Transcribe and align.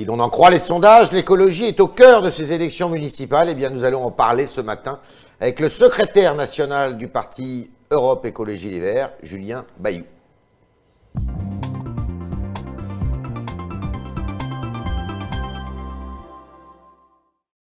Si 0.00 0.06
l'on 0.06 0.18
en 0.18 0.30
croit 0.30 0.48
les 0.48 0.58
sondages, 0.58 1.12
l'écologie 1.12 1.66
est 1.66 1.78
au 1.78 1.86
cœur 1.86 2.22
de 2.22 2.30
ces 2.30 2.54
élections 2.54 2.88
municipales. 2.88 3.50
Eh 3.50 3.54
bien, 3.54 3.68
nous 3.68 3.84
allons 3.84 4.02
en 4.02 4.10
parler 4.10 4.46
ce 4.46 4.62
matin 4.62 4.98
avec 5.40 5.60
le 5.60 5.68
secrétaire 5.68 6.34
national 6.34 6.96
du 6.96 7.06
parti 7.06 7.68
Europe 7.90 8.24
Écologie 8.24 8.70
Les 8.70 8.80
Verts, 8.80 9.12
Julien 9.22 9.66
Bayou. 9.78 10.04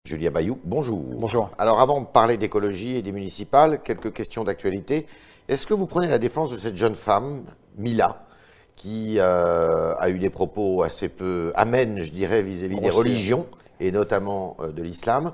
Julien 0.06 0.30
Bayou, 0.30 0.58
bonjour. 0.64 1.04
Bonjour. 1.18 1.50
Alors 1.58 1.78
avant 1.78 2.00
de 2.00 2.06
parler 2.06 2.38
d'écologie 2.38 2.96
et 2.96 3.02
des 3.02 3.12
municipales, 3.12 3.82
quelques 3.82 4.14
questions 4.14 4.44
d'actualité. 4.44 5.06
Est-ce 5.48 5.66
que 5.66 5.74
vous 5.74 5.84
prenez 5.84 6.06
la 6.06 6.18
défense 6.18 6.50
de 6.50 6.56
cette 6.56 6.78
jeune 6.78 6.94
femme, 6.94 7.44
Mila, 7.76 8.24
qui 8.76 9.16
euh, 9.18 9.94
a 9.98 10.10
eu 10.10 10.18
des 10.18 10.30
propos 10.30 10.82
assez 10.82 11.08
peu 11.08 11.52
amènes, 11.54 12.00
je 12.00 12.12
dirais, 12.12 12.42
vis-à-vis 12.42 12.80
des 12.80 12.90
religions, 12.90 13.46
et 13.80 13.90
notamment 13.92 14.56
euh, 14.60 14.72
de 14.72 14.82
l'islam 14.82 15.32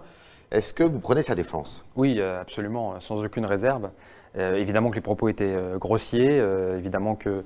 Est-ce 0.51 0.75
que 0.75 0.85
vous 0.85 0.99
prenez 0.99 1.23
sa 1.23 1.35
défense? 1.35 1.85
Oui, 1.97 2.17
euh, 2.19 2.41
absolument, 2.41 3.01
sans 3.01 3.23
aucune 3.23 3.47
réserve. 3.47 3.91
évidemment 4.37 4.91
que 4.91 4.97
les 4.97 5.01
propos 5.01 5.29
étaient 5.29 5.57
grossiers, 5.79 6.41
évidemment 6.79 7.17
que 7.17 7.43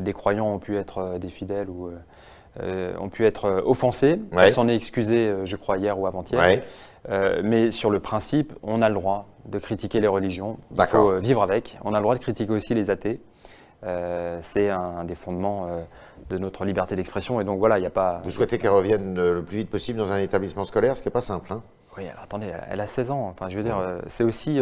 des 0.00 0.12
croyants 0.12 0.52
ont 0.52 0.58
pu 0.58 0.76
être 0.76 1.18
des 1.18 1.28
fidèles 1.28 1.68
ou 1.70 1.90
ont 2.58 3.08
pu 3.08 3.24
être 3.24 3.62
offensés. 3.64 4.18
Elle 4.32 4.52
s'en 4.52 4.66
est 4.66 4.74
excusée, 4.74 5.32
je 5.44 5.56
crois, 5.56 5.78
hier 5.78 5.96
ou 5.96 6.08
avant-hier. 6.08 6.62
mais 7.44 7.70
sur 7.70 7.90
le 7.90 8.00
principe, 8.00 8.52
on 8.64 8.82
a 8.82 8.88
le 8.88 8.96
droit 8.96 9.28
de 9.46 9.60
critiquer 9.60 10.00
les 10.00 10.08
religions. 10.08 10.58
Il 10.76 10.84
faut 10.86 11.16
vivre 11.20 11.44
avec. 11.44 11.78
On 11.84 11.94
a 11.94 11.98
le 11.98 12.02
droit 12.02 12.16
de 12.16 12.20
critiquer 12.20 12.52
aussi 12.52 12.74
les 12.74 12.90
athées. 12.90 13.20
Euh, 13.84 14.38
c'est 14.42 14.68
un, 14.68 15.04
des 15.04 15.14
fondements 15.14 15.66
euh, 15.68 15.82
de 16.28 16.38
notre 16.38 16.64
liberté 16.64 16.96
d'expression. 16.96 17.40
Et 17.40 17.44
donc 17.44 17.58
voilà, 17.58 17.78
il 17.78 17.80
n'y 17.80 17.86
a 17.86 17.90
pas. 17.90 18.20
Vous 18.24 18.30
souhaitez 18.30 18.58
qu'elle 18.58 18.70
revienne 18.70 19.18
euh, 19.18 19.34
le 19.34 19.42
plus 19.42 19.58
vite 19.58 19.70
possible 19.70 19.98
dans 19.98 20.12
un 20.12 20.18
établissement 20.18 20.64
scolaire, 20.64 20.96
ce 20.96 21.02
qui 21.02 21.08
n'est 21.08 21.12
pas 21.12 21.20
simple. 21.20 21.52
Hein 21.52 21.62
oui, 21.96 22.06
alors 22.08 22.22
attendez, 22.22 22.52
elle 22.70 22.80
a 22.80 22.86
16 22.86 23.10
ans. 23.10 23.28
Enfin, 23.30 23.48
je 23.48 23.56
veux 23.56 23.64
dire, 23.64 23.76
c'est 24.06 24.22
aussi 24.22 24.60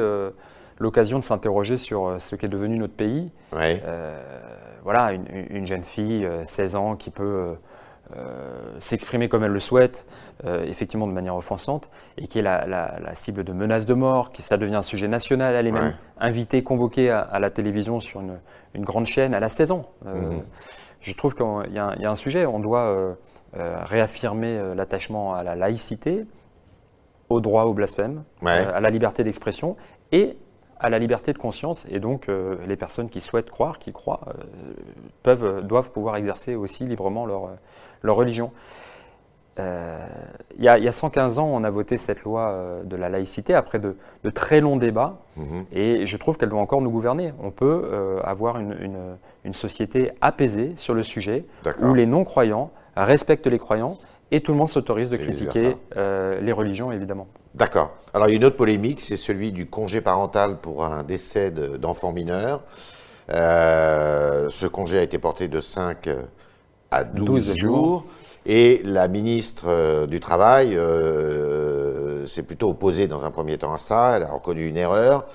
l'occasion 0.79 1.19
de 1.19 1.25
s'interroger 1.25 1.77
sur 1.77 2.17
ce 2.19 2.37
qu'est 2.37 2.49
devenu 2.49 2.79
notre 2.79 2.95
pays. 2.95 3.31
voilà, 4.83 5.13
une, 5.13 5.67
jeune 5.67 5.83
fille, 5.83 6.27
16 6.45 6.75
ans, 6.75 6.97
qui 6.97 7.11
peut 7.11 7.55
s'exprimer 8.79 9.29
comme 9.29 9.45
elle 9.45 9.53
le 9.53 9.61
souhaite, 9.61 10.07
effectivement 10.45 11.07
de 11.07 11.13
manière 11.13 11.37
offensante, 11.37 11.91
et 12.17 12.27
qui 12.27 12.39
est 12.39 12.43
la, 12.43 13.15
cible 13.15 13.45
de 13.45 13.53
menaces 13.53 13.87
de 13.87 13.95
mort, 13.95 14.31
qui 14.31 14.43
ça 14.43 14.57
devient 14.57 14.77
un 14.77 14.83
sujet 14.83 15.09
national. 15.09 15.55
Elle 15.55 15.67
est 15.67 15.73
même 15.73 15.95
invitée, 16.19 16.63
convoquée 16.63 17.11
à, 17.11 17.39
la 17.39 17.51
télévision 17.51 18.01
sur 18.01 18.21
une, 18.21 18.39
une 18.75 18.85
grande 18.85 19.07
chaîne, 19.07 19.35
à 19.35 19.41
la 19.41 19.49
saison. 19.49 19.83
Euh, 20.07 20.15
mhm. 20.15 20.43
Je 21.01 21.13
trouve 21.15 21.35
qu'il 21.35 21.73
y, 21.73 21.79
a 21.79 22.11
un 22.11 22.17
sujet, 22.17 22.45
on 22.45 22.59
doit 22.59 22.87
euh, 22.87 23.15
euh, 23.57 23.79
réaffirmer 23.83 24.75
l'attachement 24.75 25.35
à 25.35 25.43
la 25.43 25.55
laïcité, 25.55 26.27
au 27.29 27.41
droit 27.41 27.65
au 27.65 27.73
blasphème, 27.73 28.25
à 28.45 28.81
la 28.81 28.91
liberté 28.91 29.23
d'expression 29.25 29.77
et 30.13 30.37
à 30.81 30.91
la 30.91 30.99
liberté 30.99 31.33
de 31.33 31.39
conscience. 31.39 31.87
Et 31.91 32.01
donc, 32.01 32.29
les 32.67 32.77
personnes 32.77 33.09
qui 33.09 33.21
souhaitent 33.21 33.51
croire, 33.51 33.79
qui 33.79 33.93
croient, 33.93 34.21
peuvent, 35.23 35.67
doivent 35.67 35.91
pouvoir 35.93 36.17
exercer 36.17 36.57
aussi 36.57 36.85
librement 36.85 37.27
leur, 37.27 37.51
leur 38.03 38.17
religion. 38.17 38.53
Euh, 39.59 40.07
il 40.57 40.65
y, 40.65 40.69
a 40.69 40.93
115 40.93 41.39
ans, 41.39 41.49
on 41.53 41.65
a 41.65 41.71
voté 41.71 41.97
cette 41.97 42.23
loi 42.23 42.49
euh, 42.49 42.83
de 42.85 42.97
la 42.97 43.09
laïcité 43.09 43.55
après 43.55 43.79
de, 43.81 43.97
très 44.31 44.61
longs 44.61 44.77
débats, 44.77 45.19
mhm. 45.37 45.65
et 45.73 46.07
je 46.07 46.17
trouve 46.17 46.37
qu'elle 46.37 46.49
doit 46.49 46.61
encore 46.61 46.81
nous 46.81 46.91
gouverner. 46.91 47.33
On 47.43 47.51
peut 47.51 47.91
euh, 47.93 48.21
avoir 48.23 48.59
une, 48.59 49.17
société 49.53 50.13
apaisée 50.21 50.75
sur 50.77 50.93
le 50.93 51.03
sujet, 51.03 51.47
où 51.81 51.95
les 51.95 52.05
non-croyants 52.05 52.71
respectent 52.97 53.47
les 53.47 53.59
croyants, 53.59 53.97
et 54.31 54.43
tout 54.43 54.53
le 54.53 54.59
monde 54.59 54.69
s'autorise 54.69 55.09
de 55.09 55.17
critiquer 55.17 55.77
les 55.97 56.53
religions, 56.53 56.93
évidemment. 56.93 57.29
D'accord. 57.55 57.93
Alors, 58.13 58.29
il 58.29 58.33
y 58.33 58.35
a 58.35 58.37
une 58.37 58.45
autre 58.45 58.57
polémique, 58.57 59.01
c'est 59.01 59.17
celui 59.17 59.53
du 59.53 59.67
congé 59.67 60.03
parental 60.03 60.59
pour 60.59 60.85
un 60.85 61.03
décès 61.03 61.51
d'enfants 61.51 62.13
mineurs. 62.13 62.63
ce 63.31 64.67
congé 64.67 64.99
a 64.99 65.03
été 65.03 65.19
porté 65.19 65.49
de 65.49 65.61
5 65.61 66.11
à 66.91 67.05
12, 67.05 67.57
jours. 67.57 68.05
Et 68.47 68.81
la 68.83 69.09
ministre 69.09 69.67
euh, 69.69 70.07
du 70.07 70.21
Travail 70.21 70.75
euh, 70.75 72.25
s'est 72.25 72.43
plutôt 72.43 72.71
opposée 72.71 73.07
dans 73.07 73.27
un 73.27 73.31
premier 73.31 73.59
temps 73.59 73.75
à 73.75 73.79
ça, 73.79 74.17
elle 74.17 74.23
a 74.23 74.31
reconnu 74.31 74.67
une 74.67 74.79
erreur. 74.79 75.27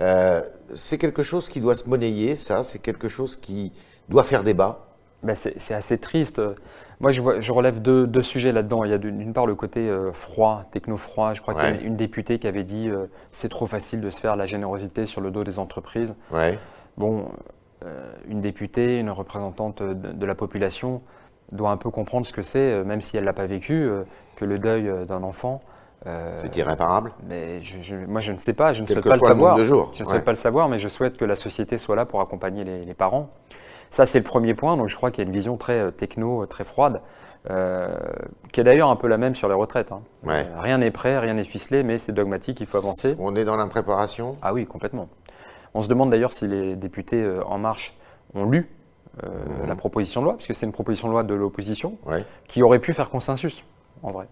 Euh, 0.00 0.42
c'est 0.74 0.98
quelque 0.98 1.22
chose 1.22 1.48
qui 1.48 1.60
doit 1.60 1.76
se 1.76 1.88
monnayer, 1.88 2.34
ça, 2.34 2.64
c'est 2.64 2.80
quelque 2.80 3.08
chose 3.08 3.36
qui 3.36 3.72
doit 4.08 4.24
faire 4.24 4.42
débat. 4.42 4.86
Ben 5.22 5.34
c'est 5.34 5.74
assez 5.74 5.98
triste. 5.98 6.40
Moi, 7.00 7.10
je, 7.10 7.20
je 7.40 7.52
relève 7.52 7.82
deux, 7.82 8.22
sujets 8.22 8.52
là-dedans. 8.52 8.84
Il 8.84 8.90
y 8.90 8.94
a 8.94 8.98
d'une 8.98 9.32
part 9.32 9.46
le 9.46 9.56
côté 9.56 9.92
froid, 10.12 10.64
techno-froid. 10.70 11.34
Je 11.34 11.40
crois 11.40 11.54
qu'il 11.54 11.64
y 11.64 11.66
a 11.66 11.80
une, 11.80 11.96
députée 11.96 12.38
qui 12.38 12.46
avait 12.46 12.62
dit 12.62 12.88
c'est 13.32 13.48
trop 13.48 13.66
facile 13.66 14.00
de 14.00 14.10
se 14.10 14.20
faire 14.20 14.36
la 14.36 14.46
générosité 14.46 15.06
sur 15.06 15.20
le 15.20 15.32
dos 15.32 15.42
des 15.42 15.58
entreprises. 15.58 16.14
Ouais. 16.30 16.56
Bon, 16.96 17.26
une 18.28 18.40
députée, 18.40 18.98
une 18.98 19.10
représentante 19.10 19.82
de 19.82 20.26
la 20.26 20.34
population, 20.34 20.98
doit 21.52 21.70
un 21.70 21.76
peu 21.76 21.90
comprendre 21.90 22.26
ce 22.26 22.32
que 22.32 22.42
c'est, 22.42 22.72
euh, 22.72 22.84
même 22.84 23.00
si 23.00 23.16
elle 23.16 23.22
ne 23.22 23.26
l'a 23.26 23.32
pas 23.32 23.46
vécu, 23.46 23.74
euh, 23.74 24.04
que 24.36 24.44
le 24.44 24.58
deuil 24.58 24.88
euh, 24.88 25.04
d'un 25.04 25.22
enfant. 25.22 25.60
c'est 26.34 26.56
irréparable 26.56 27.12
mais 27.28 27.60
Moi, 28.06 28.20
je 28.20 28.32
ne 28.32 28.38
sais 28.38 28.52
pas, 28.52 28.72
je 28.72 28.82
ne 28.82 28.86
souhaite 28.86 29.04
pas 29.04 29.16
le 29.16 29.20
savoir. 29.20 29.56
De 29.56 29.64
jour. 29.64 29.90
Je 29.94 30.04
ne 30.04 30.08
souhaite 30.08 30.24
pas 30.24 30.32
le 30.32 30.36
savoir, 30.36 30.68
mais 30.68 30.78
je 30.78 30.88
souhaite 30.88 31.16
que 31.16 31.24
la 31.24 31.36
société 31.36 31.78
soit 31.78 31.96
là 31.96 32.04
pour 32.04 32.20
accompagner 32.20 32.64
les, 32.64 32.94
parents. 32.94 33.30
Ça, 33.90 34.06
c'est 34.06 34.18
le 34.18 34.24
premier 34.24 34.54
point. 34.54 34.76
Donc, 34.76 34.88
je 34.88 34.96
crois 34.96 35.10
qu'il 35.10 35.24
y 35.24 35.26
a 35.26 35.28
une 35.28 35.34
vision 35.34 35.56
très 35.56 35.90
techno, 35.92 36.46
très 36.46 36.64
froide, 36.64 37.00
qui 38.52 38.60
est 38.60 38.64
d'ailleurs 38.64 38.90
un 38.90 38.96
peu 38.96 39.08
la 39.08 39.18
même 39.18 39.34
sur 39.34 39.48
les 39.48 39.54
retraites. 39.54 39.92
Hein. 39.92 40.02
rien 40.24 40.78
n'est 40.78 40.90
prêt, 40.90 41.18
rien 41.18 41.34
n'est 41.34 41.44
ficelé, 41.44 41.82
mais 41.82 41.98
c'est 41.98 42.12
dogmatique, 42.12 42.60
il 42.60 42.66
faut 42.66 42.78
avancer. 42.78 43.16
On 43.18 43.34
est 43.34 43.44
dans 43.44 43.56
l'impréparation 43.56 44.36
Ah 44.40 44.52
oui, 44.52 44.66
complètement. 44.66 45.08
On 45.74 45.82
se 45.82 45.88
demande 45.88 46.10
d'ailleurs 46.10 46.32
si 46.32 46.46
les 46.46 46.76
députés 46.76 47.24
En 47.46 47.58
Marche 47.58 47.94
ont 48.34 48.44
lu 48.44 48.68
euh, 49.24 49.66
la 49.66 49.74
proposition 49.74 50.20
de 50.20 50.26
loi, 50.26 50.36
puisque 50.36 50.54
c'est 50.54 50.66
une 50.66 50.72
proposition 50.72 51.08
de 51.08 51.12
loi 51.12 51.22
de 51.24 51.34
l'opposition, 51.34 51.94
qui 52.46 52.62
aurait 52.62 52.78
pu 52.78 52.92
faire 52.92 53.10
consensus, 53.10 53.64
en 54.02 54.12
vrai. 54.12 54.26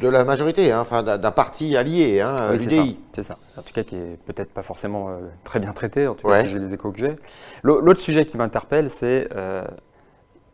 De 0.00 0.08
la 0.08 0.24
majorité, 0.24 0.70
hein, 0.72 0.80
enfin 0.80 1.02
d'un 1.02 1.30
parti 1.30 1.76
allié, 1.76 2.20
hein, 2.20 2.52
l'UDI. 2.52 2.98
C'est 3.12 3.22
ça. 3.22 3.36
En 3.56 3.62
tout 3.62 3.72
cas, 3.72 3.82
qui 3.82 3.96
est 3.96 4.16
peut-être 4.26 4.52
pas 4.52 4.62
forcément 4.62 5.10
euh, 5.10 5.20
très 5.44 5.60
bien 5.60 5.72
traité, 5.72 6.06
en 6.06 6.14
tout 6.14 6.26
cas, 6.26 6.44
si 6.44 6.50
j'ai 6.50 6.58
les 6.58 6.72
échos 6.72 6.90
que 6.92 7.00
j'ai. 7.00 7.16
L'autre 7.62 8.00
sujet 8.00 8.24
qui 8.24 8.36
m'interpelle, 8.36 8.90
c'est 8.90 9.28
euh, 9.34 9.64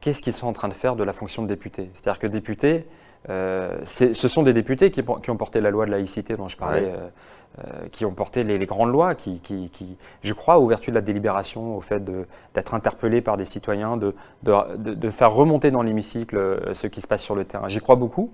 qu'est-ce 0.00 0.22
qu'ils 0.22 0.32
sont 0.32 0.48
en 0.48 0.52
train 0.52 0.68
de 0.68 0.74
faire 0.74 0.96
de 0.96 1.04
la 1.04 1.12
fonction 1.12 1.42
de 1.42 1.48
député? 1.48 1.90
C'est-à-dire 1.94 2.18
que 2.18 2.26
député, 2.26 2.86
ce 3.26 4.28
sont 4.28 4.42
des 4.42 4.52
députés 4.52 4.90
qui, 4.90 5.02
qui, 5.02 5.30
ont 5.30 5.36
porté 5.36 5.60
la 5.60 5.70
loi 5.70 5.86
de 5.86 5.90
laïcité 5.90 6.36
dont 6.36 6.48
je 6.48 6.56
parlais 6.56 6.86
euh, 6.86 7.08
qui 7.90 8.04
ont 8.04 8.12
porté 8.12 8.44
les, 8.44 8.66
grandes 8.66 8.92
lois, 8.92 9.14
qui, 9.14 9.40
je 10.22 10.32
crois, 10.32 10.58
aux 10.58 10.66
vertus 10.66 10.90
de 10.90 10.94
la 10.94 11.00
délibération, 11.00 11.76
au 11.76 11.80
fait 11.80 12.04
d'être 12.54 12.74
interpellé 12.74 13.20
par 13.20 13.36
des 13.36 13.44
citoyens, 13.44 13.96
de, 13.96 14.14
de, 14.42 15.08
faire 15.08 15.32
remonter 15.32 15.70
dans 15.70 15.82
l'hémicycle 15.82 16.36
euh, 16.36 16.74
ce 16.74 16.86
qui 16.86 17.00
se 17.00 17.06
passe 17.06 17.22
sur 17.22 17.34
le 17.34 17.44
terrain. 17.44 17.68
J'y 17.68 17.80
crois 17.80 17.96
beaucoup. 17.96 18.30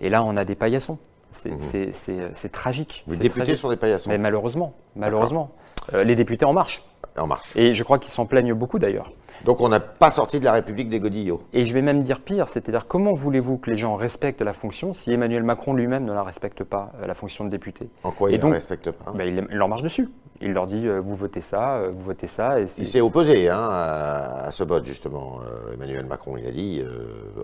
Et 0.00 0.08
là, 0.08 0.24
on 0.24 0.36
a 0.36 0.44
des 0.44 0.54
paillassons. 0.54 0.98
C'est 1.30 1.50
mmh. 1.50 2.48
tragique. 2.50 3.04
Les 3.06 3.16
députés 3.16 3.54
sont 3.54 3.68
des 3.68 3.76
paillassons. 3.76 4.10
Mais 4.10 4.18
malheureusement, 4.18 4.74
malheureusement. 4.96 5.52
Euh, 5.94 6.04
les 6.04 6.14
députés 6.14 6.44
en 6.44 6.52
marche. 6.52 6.82
En 7.16 7.26
marche. 7.26 7.56
Et 7.56 7.74
je 7.74 7.82
crois 7.82 7.98
qu'ils 7.98 8.12
s'en 8.12 8.26
plaignent 8.26 8.54
beaucoup 8.54 8.78
d'ailleurs. 8.78 9.10
Donc 9.44 9.60
on 9.60 9.68
n'a 9.68 9.80
pas 9.80 10.10
sorti 10.10 10.38
de 10.38 10.44
la 10.44 10.52
République 10.52 10.88
des 10.88 11.00
Godillots. 11.00 11.42
Et 11.52 11.64
je 11.64 11.72
vais 11.72 11.82
même 11.82 12.02
dire 12.02 12.20
pire, 12.20 12.48
c'est-à-dire 12.48 12.86
comment 12.86 13.12
voulez-vous 13.12 13.58
que 13.58 13.70
les 13.70 13.76
gens 13.76 13.94
respectent 13.94 14.42
la 14.42 14.52
fonction 14.52 14.92
si 14.92 15.12
Emmanuel 15.12 15.42
Macron 15.42 15.72
lui-même 15.72 16.04
ne 16.04 16.12
la 16.12 16.22
respecte 16.22 16.62
pas, 16.64 16.92
euh, 17.00 17.06
la 17.06 17.14
fonction 17.14 17.44
de 17.44 17.50
député? 17.50 17.88
En 18.04 18.10
quoi 18.10 18.30
il 18.30 18.38
ne 18.38 18.46
la 18.46 18.54
respecte 18.54 18.90
pas? 18.90 19.12
ben, 19.12 19.46
il, 19.50 19.56
leur 19.56 19.68
marche 19.68 19.82
dessus. 19.82 20.08
Il 20.42 20.52
leur 20.52 20.66
dit 20.66 20.86
euh, 20.86 21.00
vous 21.00 21.14
votez 21.14 21.42
ça, 21.42 21.76
euh, 21.76 21.90
vous 21.92 22.02
votez 22.02 22.26
ça. 22.26 22.60
Et 22.60 22.66
il 22.78 22.86
s'est 22.86 23.00
opposé 23.00 23.48
hein, 23.48 23.68
à, 23.70 24.50
ce 24.50 24.64
vote 24.64 24.84
justement, 24.84 25.40
Emmanuel 25.72 26.06
Macron. 26.06 26.36
Il 26.36 26.46
a 26.46 26.50
dit 26.50 26.82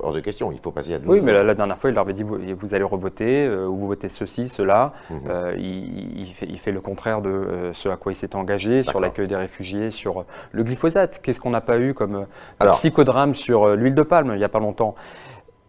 hors 0.00 0.12
de 0.12 0.20
question, 0.20 0.52
il 0.52 0.58
faut 0.58 0.70
passer 0.72 0.94
à 0.94 0.98
12 0.98 1.08
Oui, 1.08 1.20
mais 1.22 1.32
la, 1.32 1.54
dernière 1.54 1.78
fois, 1.78 1.90
il 1.90 1.94
leur 1.94 2.04
avait 2.04 2.14
dit 2.14 2.22
vous, 2.22 2.38
vous 2.56 2.74
allez 2.74 2.84
revoter, 2.84 3.48
ou 3.48 3.74
vous 3.76 3.86
votez 3.86 4.08
ceci, 4.08 4.48
cela. 4.48 4.92
Mhm. 5.10 5.20
il, 5.58 6.26
fait, 6.32 6.46
il, 6.48 6.58
fait, 6.58 6.72
le 6.72 6.80
contraire 6.80 7.22
de 7.22 7.70
ce 7.72 7.88
à 7.88 7.96
quoi 7.96 8.12
il 8.12 8.16
s'est 8.16 8.35
engagé, 8.36 8.82
sur 8.82 9.00
l'accueil 9.00 9.28
des 9.28 9.36
réfugiés, 9.36 9.90
sur 9.90 10.24
le 10.52 10.64
glyphosate. 10.64 11.20
Qu'est-ce 11.22 11.40
qu'on 11.40 11.50
n'a 11.50 11.60
pas 11.60 11.78
eu 11.78 11.94
comme 11.94 12.26
euh, 12.62 12.72
psychodrame 12.72 13.34
sur 13.34 13.64
euh, 13.64 13.76
l'huile 13.76 13.94
de 13.94 14.02
palme 14.02 14.30
il 14.32 14.38
n'y 14.38 14.44
a 14.44 14.48
pas 14.48 14.60
longtemps? 14.60 14.94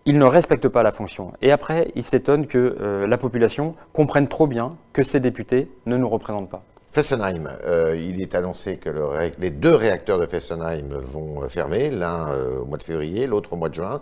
Il 0.06 0.20
ne 0.20 0.26
respecte 0.26 0.68
pas 0.70 0.84
la 0.84 0.92
fonction. 0.92 1.34
Et 1.42 1.52
après, 1.52 1.92
il 1.96 2.04
s'étonne 2.04 2.48
que 2.48 2.78
euh, 2.80 3.08
la 3.08 3.18
population 3.18 3.74
comprenne 3.92 4.28
trop 4.28 4.48
bien 4.48 4.70
que 4.94 5.04
ces 5.04 5.20
députés 5.20 5.70
ne 5.86 5.98
nous 5.98 6.08
représentent 6.08 6.50
pas. 6.50 6.64
Fessenheim, 6.92 7.50
il 7.96 8.22
est 8.22 8.34
annoncé 8.34 8.78
que 8.78 8.90
les 9.38 9.50
deux 9.52 9.76
réacteurs 9.76 10.18
de 10.18 10.26
Fessenheim 10.26 10.88
vont 10.94 11.42
fermer, 11.48 11.92
l'un 11.92 12.32
au 12.60 12.66
mois 12.66 12.78
de 12.78 12.84
février, 12.84 13.28
l'autre 13.28 13.54
au 13.54 13.56
mois 13.56 13.70
de 13.70 13.76
juin. 13.76 14.02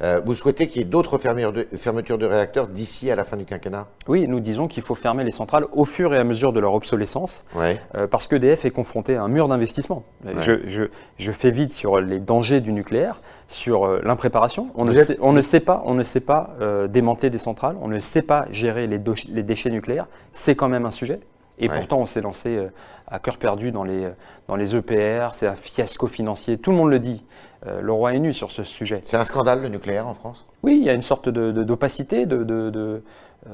Euh, 0.00 0.20
vous 0.24 0.34
souhaitez 0.34 0.68
qu'il 0.68 0.80
y 0.80 0.84
ait 0.84 0.88
d'autres 0.88 1.18
fermetures 1.18 2.18
de, 2.18 2.26
réacteurs 2.26 2.68
d'ici 2.68 3.10
à 3.10 3.16
la 3.16 3.24
fin 3.24 3.36
du 3.36 3.44
quinquennat? 3.44 3.88
Oui, 4.06 4.28
nous 4.28 4.38
disons 4.38 4.68
qu'il 4.68 4.82
faut 4.82 4.94
fermer 4.94 5.24
les 5.24 5.32
centrales 5.32 5.66
au 5.72 5.84
fur 5.84 6.14
et 6.14 6.18
à 6.18 6.24
mesure 6.24 6.52
de 6.52 6.60
leur 6.60 6.74
obsolescence, 6.74 7.44
ouais. 7.56 7.80
euh, 7.96 8.06
parce 8.06 8.28
qu'EDF 8.28 8.64
est 8.64 8.70
confronté 8.70 9.16
à 9.16 9.22
un 9.22 9.28
mur 9.28 9.48
d'investissement. 9.48 10.04
Je, 10.24 11.32
fais 11.32 11.50
vite 11.50 11.72
sur 11.72 12.00
les 12.00 12.20
dangers 12.20 12.60
du 12.60 12.72
nucléaire, 12.72 13.20
sur 13.48 13.86
euh, 13.86 14.00
l'impréparation. 14.04 14.70
On, 14.76 14.84
ne 14.84 14.92
sait, 14.94 15.18
on 15.20 15.32
ne 15.32 15.42
sait 15.42 15.60
pas, 15.60 15.82
on 15.84 15.94
ne 15.94 16.04
sait 16.04 16.20
pas 16.20 16.54
démanteler 16.88 17.30
des 17.30 17.38
centrales, 17.38 17.76
on 17.80 17.88
ne 17.88 17.98
sait 17.98 18.22
pas 18.22 18.46
gérer 18.52 18.86
les, 18.86 19.00
les 19.28 19.42
déchets 19.42 19.70
nucléaires. 19.70 20.06
C'est 20.32 20.54
quand 20.54 20.68
même 20.68 20.86
un 20.86 20.90
sujet. 20.90 21.20
Et 21.60 21.68
pourtant, 21.68 21.98
on 21.98 22.06
s'est 22.06 22.20
lancé 22.20 22.68
à 23.10 23.18
cœur 23.18 23.36
perdu 23.36 23.72
dans 23.72 23.82
les, 23.82 24.08
dans 24.46 24.56
les 24.56 24.76
EPR, 24.76 25.30
c'est 25.32 25.46
un 25.46 25.54
fiasco 25.54 26.06
financier, 26.06 26.58
tout 26.58 26.70
le 26.70 26.76
monde 26.76 26.90
le 26.90 27.00
dit. 27.00 27.24
Euh, 27.66 27.80
le 27.80 27.92
roi 27.92 28.14
est 28.14 28.18
nu 28.18 28.32
sur 28.32 28.50
ce 28.50 28.62
sujet. 28.62 29.00
C'est 29.02 29.16
un 29.16 29.24
scandale 29.24 29.62
le 29.62 29.68
nucléaire 29.68 30.06
en 30.06 30.14
France? 30.14 30.46
Oui, 30.62 30.76
il 30.80 30.84
y 30.84 30.90
a 30.90 30.94
une 30.94 31.02
sorte 31.02 31.28
d'opacité, 31.28 32.26
de, 32.26 32.44
de, 32.44 32.70
de, 32.70 33.02
euh, 33.48 33.52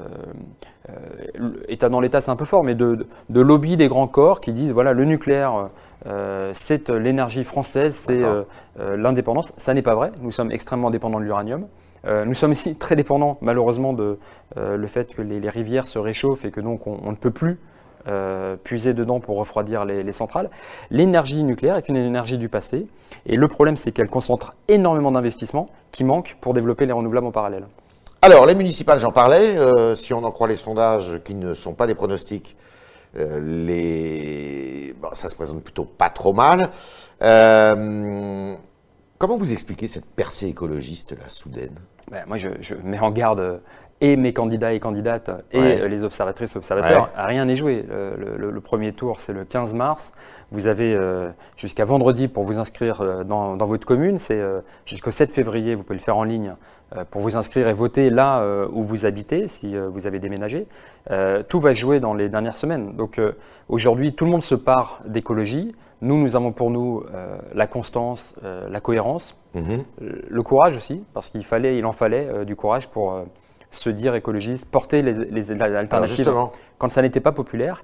euh, 0.89 1.49
État 1.67 1.89
dans 1.89 1.99
l'État 1.99 2.21
c'est 2.21 2.31
un 2.31 2.35
peu 2.35 2.45
fort, 2.45 2.63
mais 2.63 2.75
de, 2.75 3.05
lobby 3.29 3.77
des 3.77 3.87
grands 3.87 4.07
corps 4.07 4.41
qui 4.41 4.53
disent 4.53 4.71
voilà, 4.71 4.93
le 4.93 5.05
nucléaire 5.05 5.69
c'est 6.53 6.89
l'énergie 6.89 7.43
française, 7.43 7.95
c'est 7.95 8.21
l'indépendance. 8.77 9.53
Ça 9.57 9.73
n'est 9.73 9.81
pas 9.81 9.95
vrai, 9.95 10.11
nous 10.21 10.31
sommes 10.31 10.51
extrêmement 10.51 10.91
dépendants 10.91 11.19
de 11.19 11.25
l'uranium. 11.25 11.65
nous 12.07 12.33
sommes 12.35 12.51
aussi 12.51 12.75
très 12.77 12.95
dépendants 12.95 13.39
malheureusement 13.41 13.93
de 13.93 14.19
le 14.55 14.87
fait 14.87 15.15
que 15.15 15.23
les, 15.23 15.49
rivières 15.49 15.87
se 15.87 15.97
réchauffent 15.97 16.45
et 16.45 16.51
que 16.51 16.61
donc 16.61 16.85
on 16.85 17.09
ne 17.09 17.15
peut 17.15 17.31
plus 17.31 17.57
euh, 18.07 18.55
puiser 18.55 18.93
dedans 18.93 19.19
pour 19.19 19.37
refroidir 19.37 19.83
les, 19.83 20.11
centrales. 20.11 20.51
L'énergie 20.91 21.43
nucléaire 21.43 21.75
est 21.75 21.89
une 21.89 21.95
énergie 21.95 22.37
du 22.37 22.49
passé 22.49 22.85
et 23.25 23.35
le 23.35 23.47
problème 23.47 23.75
c'est 23.75 23.91
qu'elle 23.91 24.09
concentre 24.09 24.55
énormément 24.67 25.11
d'investissements 25.11 25.65
qui 25.91 26.03
manquent 26.03 26.37
pour 26.39 26.53
développer 26.53 26.85
les 26.85 26.91
renouvelables 26.91 27.25
en 27.25 27.31
parallèle. 27.31 27.65
Alors 28.21 28.45
les 28.45 28.53
municipales, 28.53 28.99
j'en 28.99 29.11
parlais, 29.11 29.57
euh, 29.57 29.95
si 29.95 30.13
on 30.13 30.23
en 30.23 30.31
croit 30.31 30.47
les 30.47 30.55
sondages 30.55 31.19
qui 31.23 31.33
ne 31.33 31.55
sont 31.55 31.73
pas 31.73 31.87
des 31.87 31.95
pronostics, 31.95 32.55
euh, 33.17 33.39
les... 33.39 34.95
ça 35.13 35.27
se 35.27 35.35
présente 35.35 35.63
plutôt 35.63 35.85
pas 35.85 36.09
trop 36.09 36.33
mal. 36.33 36.69
comment 39.17 39.37
vous 39.37 39.51
expliquez 39.51 39.87
cette 39.87 40.05
percée 40.05 40.47
écologiste 40.47 41.17
là 41.17 41.27
soudaine? 41.27 41.79
Ben, 42.11 42.23
Moi 42.27 42.37
je, 42.37 42.49
je, 42.61 42.75
mets 42.75 42.99
en 42.99 43.09
garde 43.09 43.61
et 44.01 44.17
mes 44.17 44.33
candidats 44.33 44.73
et 44.73 44.79
candidates 44.79 45.31
et 45.51 45.59
euh, 45.59 45.87
les 45.87 46.03
observatrices 46.03 46.55
et 46.55 46.57
observateurs, 46.57 47.09
rien 47.15 47.45
n'est 47.45 47.55
joué. 47.55 47.85
Le, 47.89 48.59
premier 48.59 48.91
tour, 48.93 49.21
c'est 49.21 49.31
le 49.33 49.45
15 49.45 49.73
mars. 49.73 50.13
Vous 50.51 50.67
avez 50.67 50.93
euh, 50.93 51.29
jusqu'à 51.57 51.85
vendredi 51.85 52.27
pour 52.27 52.43
vous 52.43 52.59
inscrire 52.59 53.01
euh, 53.01 53.23
dans, 53.23 53.55
votre 53.57 53.85
commune. 53.85 54.17
C'est 54.17 54.41
jusqu'au 54.85 55.11
7 55.11 55.31
février, 55.31 55.75
vous 55.75 55.83
pouvez 55.83 55.97
le 55.97 56.03
faire 56.03 56.17
en 56.17 56.23
ligne 56.23 56.55
pour 57.09 57.21
vous 57.21 57.35
inscrire 57.35 57.67
et 57.67 57.73
voter 57.73 58.09
là 58.09 58.45
où 58.71 58.83
vous 58.83 59.05
habitez, 59.05 59.47
si 59.47 59.75
vous 59.75 60.07
avez 60.07 60.19
déménagé. 60.19 60.67
tout 61.49 61.59
va 61.59 61.73
jouer 61.73 61.99
dans 61.99 62.13
les 62.13 62.29
dernières 62.29 62.55
semaines. 62.55 62.95
Donc 62.95 63.19
aujourd'hui, 63.69 64.13
tout 64.13 64.25
le 64.25 64.31
monde 64.31 64.43
se 64.43 64.55
part 64.55 65.01
d'écologie. 65.05 65.75
Nous, 66.01 66.17
nous 66.17 66.35
avons 66.35 66.51
pour 66.51 66.69
nous 66.69 67.03
la 67.53 67.67
constance, 67.67 68.35
la 68.69 68.79
cohérence, 68.79 69.35
mhm. 69.55 69.83
le 69.99 70.43
courage 70.43 70.75
aussi, 70.75 71.03
parce 71.13 71.29
qu'il 71.29 71.43
fallait, 71.43 71.77
il 71.77 71.85
en 71.85 71.91
fallait 71.91 72.45
du 72.45 72.55
courage 72.55 72.87
pour 72.87 73.25
se 73.75 73.89
dire 73.89 74.15
écologiste, 74.15 74.69
porter 74.69 75.01
les, 75.01 75.13
les, 75.13 75.51
alternatives 75.51 76.33
quand 76.77 76.89
ça 76.89 77.01
n'était 77.01 77.19
pas 77.19 77.31
populaire. 77.31 77.83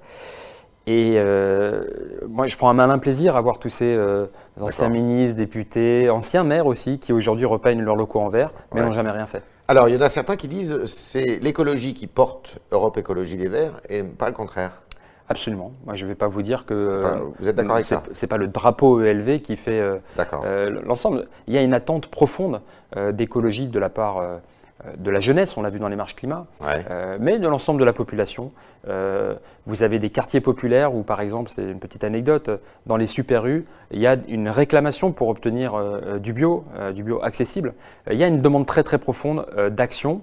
Et 0.88 1.15
euh, 1.17 1.83
moi, 2.27 2.47
je 2.47 2.55
prends 2.57 2.69
un 2.69 2.73
malin 2.73 2.97
plaisir 2.97 3.35
à 3.35 3.41
voir 3.41 3.59
tous 3.59 3.69
ces 3.69 3.93
euh, 3.93 4.25
anciens 4.59 4.89
ministres, 4.89 5.38
députés, 5.38 6.09
anciens 6.09 6.43
maires 6.43 6.65
aussi, 6.65 6.97
qui 6.97 7.13
aujourd'hui 7.13 7.45
repeignent 7.45 7.81
leurs 7.81 7.95
locaux 7.95 8.19
en 8.19 8.27
vert, 8.27 8.51
mais 8.73 8.81
n'ont 8.81 8.93
jamais 8.93 9.11
rien 9.11 9.27
fait. 9.27 9.43
Alors, 9.67 9.88
il 9.89 9.95
y 9.95 9.97
en 9.97 10.01
a 10.01 10.09
certains 10.09 10.35
qui 10.35 10.47
disent 10.47 10.85
c'est 10.85 11.39
l'écologie 11.39 11.93
qui 11.93 12.07
porte 12.07 12.57
Europe 12.71 12.97
Écologie 12.97 13.38
Les 13.38 13.47
Verts 13.47 13.79
et 13.89 14.03
pas 14.03 14.27
le 14.27 14.33
contraire. 14.33 14.81
Absolument. 15.29 15.71
Moi, 15.85 15.95
je 15.95 16.03
ne 16.03 16.09
vais 16.09 16.15
pas 16.15 16.27
vous 16.27 16.41
dire 16.41 16.65
que. 16.65 16.99
vous 17.39 17.47
êtes 17.47 17.55
d'accord 17.55 17.75
avec 17.75 17.85
ça 17.85 18.03
C'est 18.13 18.27
pas 18.27 18.38
le 18.38 18.47
drapeau 18.47 19.01
ELV 19.01 19.39
qui 19.41 19.55
fait 19.55 19.79
euh, 19.79 20.81
l'ensemble. 20.83 21.27
Il 21.47 21.53
y 21.53 21.57
a 21.59 21.61
une 21.61 21.73
attente 21.73 22.07
profonde 22.07 22.61
d'écologie 23.13 23.67
de 23.67 23.79
la 23.79 23.88
part 23.88 24.21
de 24.97 25.11
la 25.11 25.19
jeunesse, 25.19 25.57
on 25.57 25.61
l'a 25.61 25.69
vu 25.69 25.79
dans 25.79 25.87
les 25.87 25.95
marches 25.95 26.15
climat, 26.15 26.45
euh, 26.63 27.17
mais 27.19 27.39
de 27.39 27.47
l'ensemble 27.47 27.79
de 27.79 27.85
la 27.85 27.93
population. 27.93 28.49
Euh, 28.87 29.35
vous 29.65 29.83
avez 29.83 29.99
des 29.99 30.09
quartiers 30.09 30.41
populaires 30.41 30.95
où, 30.95 31.03
par 31.03 31.21
exemple, 31.21 31.51
c'est 31.53 31.63
une 31.63 31.79
petite 31.79 32.03
anecdote, 32.03 32.49
dans 32.85 32.97
les 32.97 33.05
super 33.05 33.43
rues, 33.43 33.65
il 33.91 33.99
y 33.99 34.07
a 34.07 34.17
une 34.27 34.49
réclamation 34.49 35.11
pour 35.11 35.29
obtenir 35.29 35.75
euh, 35.75 36.19
du 36.19 36.33
bio, 36.33 36.65
du 36.93 37.03
bio 37.03 37.21
accessible. 37.23 37.73
il 38.09 38.17
y 38.17 38.23
a 38.23 38.27
une 38.27 38.41
demande 38.41 38.65
très 38.65 38.83
très 38.83 38.97
profonde 38.97 39.45
d'action. 39.71 40.21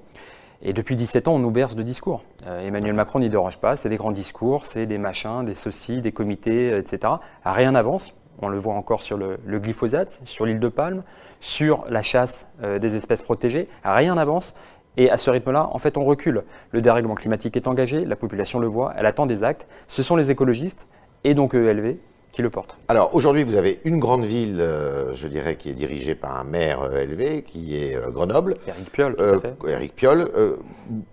Et 0.61 0.73
depuis 0.73 0.97
17 0.97 1.29
ans, 1.29 1.35
on 1.35 1.39
nous 1.39 1.53
berce 1.53 1.77
de 1.77 1.85
discours. 1.85 2.25
Emmanuel 2.45 2.93
Macron 2.93 3.21
n'y 3.21 3.29
déroge 3.29 3.59
pas, 3.59 3.77
c'est 3.77 3.89
des 3.89 3.97
grands 3.97 4.11
discours, 4.11 4.67
c'est 4.67 4.87
des 4.87 4.99
machins, 4.99 5.45
des 5.45 5.55
ceci, 5.55 6.01
des 6.01 6.11
comités, 6.11 6.77
etc. 6.77 7.13
Rien 7.45 7.73
n'avance. 7.73 8.13
On 8.41 8.49
le 8.49 8.59
voit 8.59 8.75
encore 8.75 9.03
sur 9.03 9.17
le, 9.17 9.39
glyphosate, 9.47 10.21
sur 10.25 10.47
l'île 10.47 10.61
de 10.61 10.69
Palme, 10.69 11.03
sur 11.41 11.85
la 11.89 12.03
chasse 12.03 12.47
euh, 12.63 12.79
des 12.79 12.97
espèces 12.97 13.23
protégées. 13.23 13.69
Rien 13.85 14.15
n'avance. 14.15 14.55
Et 14.97 15.11
à 15.11 15.17
ce 15.17 15.31
rythme-là, 15.31 15.69
en 15.73 15.79
fait, 15.79 15.97
on 15.97 16.05
recule. 16.05 16.45
Le 16.73 16.81
dérèglement 16.81 17.15
climatique 17.15 17.57
est 17.57 17.69
engagé, 17.69 18.05
la 18.05 18.17
population 18.17 18.59
le 18.59 18.67
voit, 18.67 18.93
elle 18.97 19.07
attend 19.07 19.27
des 19.27 19.45
actes. 19.45 19.67
Ce 19.87 20.03
sont 20.03 20.17
les 20.17 20.31
écologistes 20.31 20.89
et 21.25 21.35
donc 21.35 21.55
ELV 21.55 21.97
qui 22.33 22.43
le 22.43 22.51
portent. 22.51 22.79
Alors 22.89 23.15
aujourd'hui, 23.15 23.43
vous 23.43 23.57
avez 23.57 23.81
une 23.85 23.99
grande 23.99 24.25
ville, 24.25 24.61
euh, 24.61 25.15
je 25.15 25.29
dirais, 25.29 25.57
qui 25.57 25.71
est 25.71 25.75
dirigée 25.75 26.15
par 26.15 26.37
un 26.37 26.45
maire 26.45 26.85
ELV, 26.95 27.43
qui 27.43 27.77
est 27.77 27.97
euh, 27.97 28.11
Grenoble. 28.11 28.57
Éric 28.67 28.91
Piolle, 28.93 29.17
tout 29.17 29.23
à 29.23 29.41
fait. 29.41 29.55
Éric 29.67 29.95
Piolle. 29.95 30.31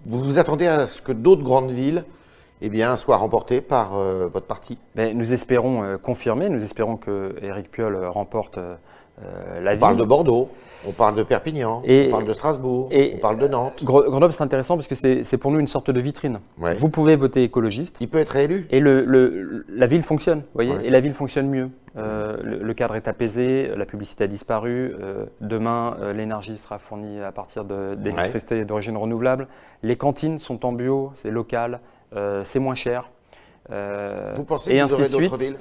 vous 0.05 0.23
vous 0.23 0.39
attendez 0.39 0.67
à 0.67 0.87
ce 0.87 1.01
que 1.01 1.11
d'autres 1.11 1.43
grandes 1.43 1.71
villes 1.71 2.05
eh 2.61 2.69
bien, 2.69 2.95
soit 2.97 3.17
remporté 3.17 3.61
par 3.61 3.95
euh, 3.95 4.27
votre 4.31 4.45
parti 4.47 4.77
ben, 4.95 5.17
Nous 5.17 5.33
espérons 5.33 5.83
euh, 5.83 5.97
confirmer, 5.97 6.49
nous 6.49 6.63
espérons 6.63 6.95
que 6.95 7.35
Éric 7.41 7.69
Piolle 7.69 8.05
remporte 8.05 8.57
euh, 8.57 8.75
la 9.61 9.73
ville. 9.73 9.83
On 9.83 9.87
parle 9.87 9.97
de 9.97 10.03
Bordeaux, 10.05 10.49
on 10.87 10.91
parle 10.91 11.15
de 11.15 11.23
Perpignan, 11.23 11.81
on 11.85 12.09
parle 12.09 12.25
de 12.25 12.33
Strasbourg, 12.33 12.89
on 12.91 13.17
parle 13.19 13.39
de 13.39 13.47
Nantes. 13.47 13.83
Grenoble, 13.83 14.33
c'est 14.33 14.43
intéressant 14.43 14.75
parce 14.75 14.87
que 14.87 14.95
c'est 14.95 15.37
pour 15.37 15.51
nous 15.51 15.59
une 15.59 15.67
sorte 15.67 15.89
de 15.91 15.99
vitrine. 15.99 16.39
Vous 16.57 16.89
pouvez 16.89 17.15
voter 17.15 17.43
écologiste. 17.43 17.97
Il 17.99 18.07
peut 18.07 18.19
être 18.19 18.29
réélu. 18.29 18.67
Et 18.69 18.79
le, 18.79 19.65
la 19.69 19.85
ville 19.85 20.03
fonctionne, 20.03 20.43
voyez, 20.53 20.75
et 20.83 20.89
la 20.89 20.99
ville 20.99 21.13
fonctionne 21.13 21.49
mieux. 21.49 21.69
le, 21.95 22.73
cadre 22.73 22.95
est 22.95 23.07
apaisé, 23.07 23.69
la 23.75 23.85
publicité 23.85 24.25
a 24.25 24.27
disparu. 24.27 24.95
demain, 25.41 25.97
l'énergie 26.13 26.57
sera 26.57 26.77
fournie 26.77 27.21
à 27.21 27.31
partir 27.31 27.65
d'électricité 27.65 28.63
d'origine 28.63 28.97
renouvelable. 28.97 29.47
Les 29.83 29.97
cantines 29.97 30.39
sont 30.39 30.65
en 30.65 30.71
bio, 30.71 31.11
c'est 31.15 31.31
local. 31.31 31.79
Euh, 32.13 32.43
c'est 32.43 32.59
moins 32.59 32.75
cher. 32.75 33.09
Euh, 33.71 34.33
vous 34.35 34.43
pensez 34.43 34.73
et 34.73 34.79
ainsi 34.79 35.01
de 35.01 35.07
suite. 35.07 35.35
Villes 35.35 35.57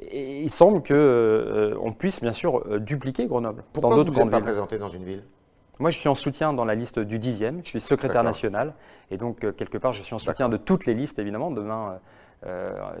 et 0.00 0.42
il 0.42 0.50
semble 0.50 0.78
qu'on 0.80 0.94
euh, 0.94 1.90
puisse 1.98 2.20
bien 2.20 2.30
sûr 2.30 2.78
dupliquer 2.78 3.26
Grenoble 3.26 3.64
Pourquoi 3.72 3.90
dans 3.90 3.96
d'autres 3.96 4.12
grandes 4.12 4.28
villes. 4.28 4.38
Pourquoi 4.38 4.38
vous 4.38 4.46
n'êtes 4.46 4.68
pas 4.68 4.68
présenté 4.68 4.78
dans 4.78 4.90
une 4.90 5.02
ville? 5.02 5.24
Moi, 5.80 5.90
je 5.90 5.98
suis 5.98 6.08
en 6.08 6.14
soutien 6.14 6.52
dans 6.52 6.64
la 6.64 6.76
liste 6.76 7.00
du 7.00 7.18
10e. 7.18 7.62
Je 7.64 7.68
suis 7.68 7.80
secrétaire 7.80 8.22
national. 8.22 8.74
Et 9.10 9.16
donc, 9.16 9.40
quelque 9.56 9.78
part, 9.78 9.92
je 9.92 10.02
suis 10.02 10.14
en 10.14 10.18
soutien 10.18 10.48
de 10.48 10.56
toutes 10.56 10.86
les 10.86 10.94
listes, 10.94 11.18
évidemment. 11.18 11.50
Demain, 11.50 11.98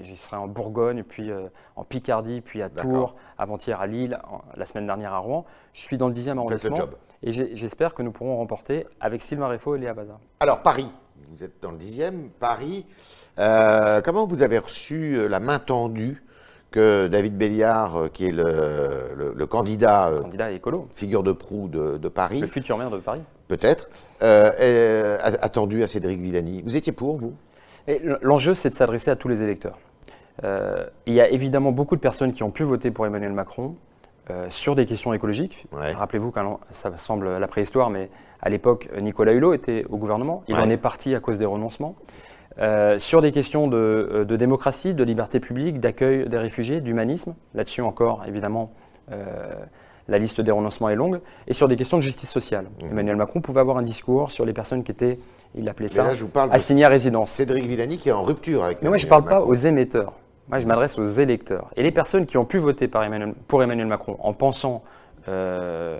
j'y 0.00 0.16
serai 0.16 0.36
en 0.36 0.48
Bourgogne, 0.48 1.04
puis 1.04 1.30
en 1.76 1.84
Picardie, 1.84 2.40
puis 2.40 2.62
à 2.62 2.68
Tours, 2.68 3.14
avant-hier 3.36 3.80
à 3.80 3.86
Lille, 3.86 4.18
la 4.56 4.66
semaine 4.66 4.86
dernière 4.86 5.12
à 5.12 5.18
Rouen. 5.18 5.44
Je 5.74 5.82
suis 5.82 5.98
dans 5.98 6.08
le 6.08 6.14
10e 6.14 6.36
arrondissement. 6.38 6.78
Et 7.22 7.32
j'espère 7.32 7.94
que 7.94 8.02
nous 8.02 8.12
pourrons 8.12 8.36
remporter 8.36 8.86
avec 9.00 9.22
Sylvain 9.22 9.48
Réfo 9.48 9.74
et 9.74 9.78
Léa 9.78 9.94
Bazin. 9.94 10.18
Alors, 10.40 10.62
Paris, 10.62 10.90
vous 11.30 11.44
êtes 11.44 11.54
dans 11.62 11.70
le 11.70 11.78
10e, 11.78 12.28
Paris. 12.38 12.84
Euh, 13.38 14.00
comment 14.02 14.26
vous 14.26 14.42
avez 14.42 14.58
reçu 14.58 15.16
euh, 15.16 15.28
la 15.28 15.40
main 15.40 15.58
tendue 15.58 16.22
que 16.70 17.06
David 17.06 17.36
Béliard, 17.36 17.96
euh, 17.96 18.08
qui 18.08 18.26
est 18.26 18.32
le, 18.32 19.46
candidat, 19.46 20.10
écolo. 20.52 20.88
figure 20.90 21.22
de 21.22 21.32
proue 21.32 21.68
de, 21.68 22.08
Paris, 22.08 22.40
le 22.40 22.46
futur 22.46 22.76
maire 22.76 22.90
de 22.90 22.98
Paris, 22.98 23.22
peut-être, 23.46 23.90
a, 24.20 25.48
tendu 25.48 25.82
à 25.82 25.88
Cédric 25.88 26.20
Villani 26.20 26.62
Vous 26.62 26.76
étiez 26.76 26.92
pour, 26.92 27.16
vous? 27.16 27.34
L'enjeu, 28.20 28.54
c'est 28.54 28.68
de 28.68 28.74
s'adresser 28.74 29.10
à 29.10 29.16
tous 29.16 29.28
les 29.28 29.42
électeurs. 29.42 29.78
il 30.42 31.14
y 31.14 31.20
a 31.20 31.28
évidemment 31.28 31.72
beaucoup 31.72 31.96
de 31.96 32.00
personnes 32.00 32.32
qui 32.32 32.42
ont 32.42 32.50
pu 32.50 32.64
voter 32.64 32.90
pour 32.90 33.06
Emmanuel 33.06 33.32
Macron, 33.32 33.76
euh, 34.30 34.46
sur 34.50 34.74
des 34.74 34.84
questions 34.84 35.14
écologiques. 35.14 35.66
Rappelez-vous 35.72 36.30
que 36.30 36.40
ça 36.70 36.94
semble 36.98 37.38
la 37.38 37.48
préhistoire, 37.48 37.88
mais 37.88 38.10
à 38.42 38.50
l'époque, 38.50 38.88
Nicolas 39.00 39.32
Hulot 39.32 39.54
était 39.54 39.86
au 39.88 39.96
gouvernement. 39.96 40.42
Il 40.48 40.56
en 40.56 40.68
est 40.68 40.76
parti 40.76 41.14
à 41.14 41.20
cause 41.20 41.38
des 41.38 41.46
renoncements. 41.46 41.94
Euh, 42.58 42.98
sur 42.98 43.22
des 43.22 43.32
questions 43.32 43.70
euh, 43.72 44.24
de, 44.24 44.36
démocratie, 44.36 44.92
de 44.92 45.04
liberté 45.04 45.40
publique, 45.40 45.80
d'accueil 45.80 46.28
des 46.28 46.36
réfugiés, 46.36 46.80
d'humanisme. 46.80 47.36
Là-dessus 47.54 47.80
encore, 47.80 48.24
évidemment, 48.26 48.72
la 50.08 50.18
liste 50.18 50.42
des 50.42 50.50
renoncements 50.50 50.90
est 50.90 50.94
longue. 50.94 51.20
Et 51.46 51.54
sur 51.54 51.66
des 51.66 51.76
questions 51.76 51.96
de 51.96 52.02
justice 52.02 52.30
sociale. 52.30 52.66
Mmh. 52.82 52.86
Emmanuel 52.90 53.16
Macron 53.16 53.40
pouvait 53.40 53.60
avoir 53.60 53.78
un 53.78 53.82
discours 53.82 54.30
sur 54.30 54.44
les 54.44 54.52
personnes 54.52 54.82
qui 54.82 54.92
étaient, 54.92 55.18
il 55.54 55.66
appelait 55.68 55.88
ça, 55.88 56.06
assignées 56.50 56.84
à 56.84 56.90
résidence. 56.90 57.30
Cédric 57.30 57.64
Villani 57.64 57.96
qui 57.96 58.10
est 58.10 58.12
en 58.12 58.24
rupture 58.24 58.64
avec 58.64 58.82
Mais 58.82 58.88
moi, 58.88 58.98
je 58.98 59.06
ne 59.06 59.10
parle 59.10 59.24
pas 59.24 59.40
aux 59.40 59.54
émetteurs. 59.54 60.12
Moi, 60.48 60.60
je 60.60 60.66
m'adresse 60.66 60.98
aux 60.98 61.04
électeurs. 61.04 61.70
Et 61.76 61.82
les 61.82 61.90
personnes 61.90 62.26
qui 62.26 62.38
ont 62.38 62.44
pu 62.44 62.58
voter 62.58 62.88
pour 62.88 63.02
Emmanuel 63.62 63.86
Macron 63.86 64.16
en 64.20 64.32
pensant 64.32 64.82
euh, 65.28 65.98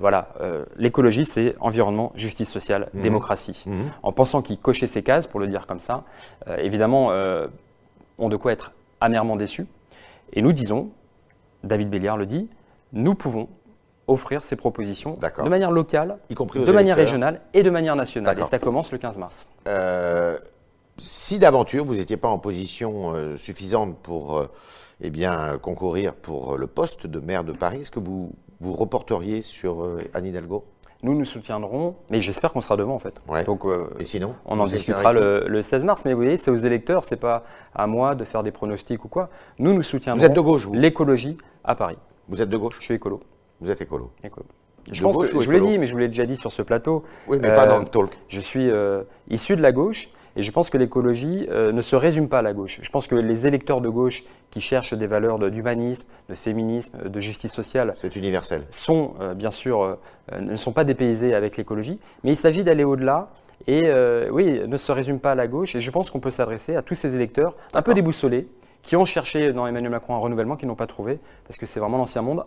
voilà, 0.00 0.28
l'écologie, 0.76 1.24
c'est 1.24 1.54
environnement, 1.60 2.12
justice 2.16 2.50
sociale, 2.50 2.88
mhm. 2.94 3.02
démocratie. 3.02 3.62
Mhm. 3.66 3.90
En 4.02 4.10
pensant 4.12 4.42
qu'il 4.42 4.58
cochait 4.58 4.88
ces 4.88 5.02
cases, 5.02 5.28
pour 5.28 5.38
le 5.38 5.46
dire 5.46 5.66
comme 5.66 5.78
ça, 5.78 6.02
évidemment, 6.58 7.12
ont 8.18 8.28
de 8.28 8.36
quoi 8.36 8.52
être 8.52 8.72
amèrement 9.00 9.36
déçus. 9.36 9.66
Et 10.32 10.42
nous 10.42 10.52
disons, 10.52 10.90
David 11.62 11.90
Béliard 11.90 12.16
le 12.16 12.26
dit, 12.26 12.48
nous 12.92 13.14
pouvons 13.14 13.48
offrir 14.06 14.44
ces 14.44 14.56
propositions 14.56 15.14
de 15.14 15.48
manière 15.48 15.70
locale, 15.70 16.18
y 16.28 16.34
compris 16.34 16.64
de 16.64 16.72
manière 16.72 16.96
régionale 16.96 17.40
et 17.54 17.62
de 17.62 17.70
manière 17.70 17.96
nationale. 17.96 18.38
Et 18.38 18.44
ça 18.44 18.58
commence 18.58 18.92
le 18.92 18.98
15 18.98 19.18
mars. 19.18 19.46
Euh, 19.66 20.38
si 20.98 21.38
d'aventure 21.38 21.84
vous 21.84 21.96
n'étiez 21.96 22.16
pas 22.16 22.28
en 22.28 22.38
position 22.38 23.14
euh, 23.14 23.36
suffisante 23.36 23.96
pour 23.98 24.36
euh, 24.36 24.46
eh 25.00 25.10
bien, 25.10 25.58
concourir 25.58 26.14
pour 26.14 26.56
le 26.56 26.66
poste 26.66 27.06
de 27.06 27.20
maire 27.20 27.44
de 27.44 27.52
Paris, 27.52 27.82
est-ce 27.82 27.90
que 27.90 28.00
vous 28.00 28.32
vous 28.60 28.72
reporteriez 28.72 29.42
sur 29.42 29.86
Anne 30.14 30.26
Hidalgo? 30.26 30.64
Nous 31.02 31.14
nous 31.14 31.24
soutiendrons, 31.26 31.96
mais 32.08 32.20
j'espère 32.20 32.52
qu'on 32.52 32.62
sera 32.62 32.76
devant 32.76 32.94
en 32.94 32.98
fait. 32.98 33.20
Donc, 33.44 33.64
Et 33.98 34.04
sinon, 34.04 34.36
on 34.46 34.58
en 34.58 34.64
discutera 34.64 35.12
le, 35.12 35.62
16 35.62 35.84
mars. 35.84 36.04
Mais 36.04 36.14
vous 36.14 36.20
voyez, 36.20 36.38
c'est 36.38 36.50
aux 36.50 36.56
électeurs, 36.56 37.04
c'est 37.04 37.16
pas 37.16 37.42
à 37.74 37.86
moi 37.86 38.14
de 38.14 38.24
faire 38.24 38.42
des 38.42 38.52
pronostics 38.52 39.04
ou 39.04 39.08
quoi. 39.08 39.28
Nous 39.58 39.74
nous 39.74 39.82
soutiendrons. 39.82 40.20
Vous 40.20 40.26
êtes 40.26 40.32
de 40.32 40.40
gauche, 40.40 40.68
L'écologie 40.72 41.36
à 41.62 41.74
Paris. 41.74 41.98
Vous 42.28 42.40
êtes 42.40 42.48
de 42.48 42.56
gauche? 42.56 42.76
Je 42.78 42.84
suis 42.84 42.94
écolo. 42.94 43.20
Vous 43.60 43.70
êtes 43.70 43.82
écolo. 43.82 44.12
Je 44.92 45.02
pense 45.02 45.18
que 45.18 45.26
je 45.26 45.34
vous 45.34 45.50
l'ai 45.50 45.60
dit, 45.60 45.78
mais 45.78 45.86
je 45.86 45.92
vous 45.92 45.98
l'ai 45.98 46.08
déjà 46.08 46.26
dit 46.26 46.36
sur 46.36 46.52
ce 46.52 46.62
plateau. 46.62 47.04
Oui, 47.26 47.38
mais 47.40 47.52
pas 47.52 47.66
dans 47.66 47.78
le 47.78 47.86
talk. 47.86 48.18
Je 48.28 48.40
suis 48.40 48.70
euh, 48.70 49.02
issu 49.28 49.56
de 49.56 49.62
la 49.62 49.72
gauche 49.72 50.08
et 50.36 50.42
je 50.42 50.50
pense 50.50 50.70
que 50.70 50.78
l'écologie 50.78 51.46
euh, 51.50 51.72
ne 51.72 51.80
se 51.80 51.96
résume 51.96 52.28
pas 52.28 52.40
à 52.40 52.42
la 52.42 52.52
gauche. 52.52 52.78
Je 52.82 52.90
pense 52.90 53.06
que 53.06 53.14
les 53.14 53.46
électeurs 53.46 53.80
de 53.80 53.88
gauche 53.88 54.24
qui 54.50 54.60
cherchent 54.60 54.94
des 54.94 55.06
valeurs 55.06 55.38
d'humanisme, 55.50 56.08
de, 56.28 56.34
féminisme, 56.34 57.08
de 57.08 57.20
justice 57.20 57.52
sociale, 57.52 57.92
c'est 57.94 58.16
universel. 58.16 58.64
Sont 58.70 59.14
euh, 59.20 59.34
bien 59.34 59.50
sûr 59.50 59.98
ne 60.38 60.56
sont 60.56 60.72
pas 60.72 60.84
dépaysés 60.84 61.34
avec 61.34 61.56
l'écologie, 61.56 61.98
mais 62.22 62.32
il 62.32 62.36
s'agit 62.36 62.64
d'aller 62.64 62.84
au-delà. 62.84 63.30
Et 63.66 63.82
oui, 64.30 64.60
ne 64.66 64.76
se 64.76 64.92
résume 64.92 65.20
pas 65.20 65.32
à 65.32 65.34
la 65.34 65.46
gauche. 65.46 65.74
Et 65.74 65.80
je 65.80 65.90
pense 65.90 66.10
qu'on 66.10 66.20
peut 66.20 66.30
s'adresser 66.30 66.76
à 66.76 66.82
tous 66.82 66.94
ces 66.94 67.14
électeurs 67.14 67.54
un 67.72 67.82
peu 67.82 67.94
déboussolés, 67.94 68.48
qui 68.82 68.96
ont 68.96 69.04
cherché 69.04 69.52
dans 69.52 69.66
Emmanuel 69.66 69.90
Macron 69.90 70.14
un 70.14 70.18
renouvellement 70.18 70.56
qu'ils 70.56 70.68
n'ont 70.68 70.74
pas 70.74 70.86
trouvé, 70.86 71.18
parce 71.46 71.58
que 71.58 71.66
c'est 71.66 71.80
vraiment 71.80 71.96
l'ancien 71.96 72.20
monde, 72.22 72.44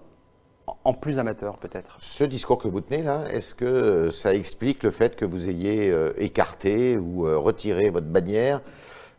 en 0.84 0.94
plus 0.94 1.20
amateur 1.20 1.58
peut-être. 1.58 1.98
Ce 2.00 2.24
discours 2.24 2.58
que 2.58 2.68
vous 2.68 2.82
tenez 2.82 3.02
là, 3.02 3.26
est-ce 3.32 3.56
que 3.56 4.12
ça 4.12 4.34
explique 4.34 4.84
le 4.84 4.92
fait 4.92 5.16
que 5.16 5.26
vous 5.26 5.50
ayez 5.50 5.92
euh, 5.92 6.12
écarté 6.18 6.98
ou 6.98 7.28
euh, 7.28 7.38
retiré 7.38 7.90
votre 7.90 8.08
bannière 8.08 8.62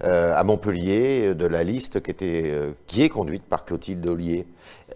à 0.00 0.45
Montpellier 0.45 1.35
de 1.35 1.47
la 1.47 1.64
liste 1.64 2.02
qui, 2.02 2.11
était, 2.11 2.55
qui 2.87 3.02
est 3.02 3.09
conduite 3.09 3.43
par 3.43 3.64
Clotilde 3.64 4.07
Ollier 4.07 4.47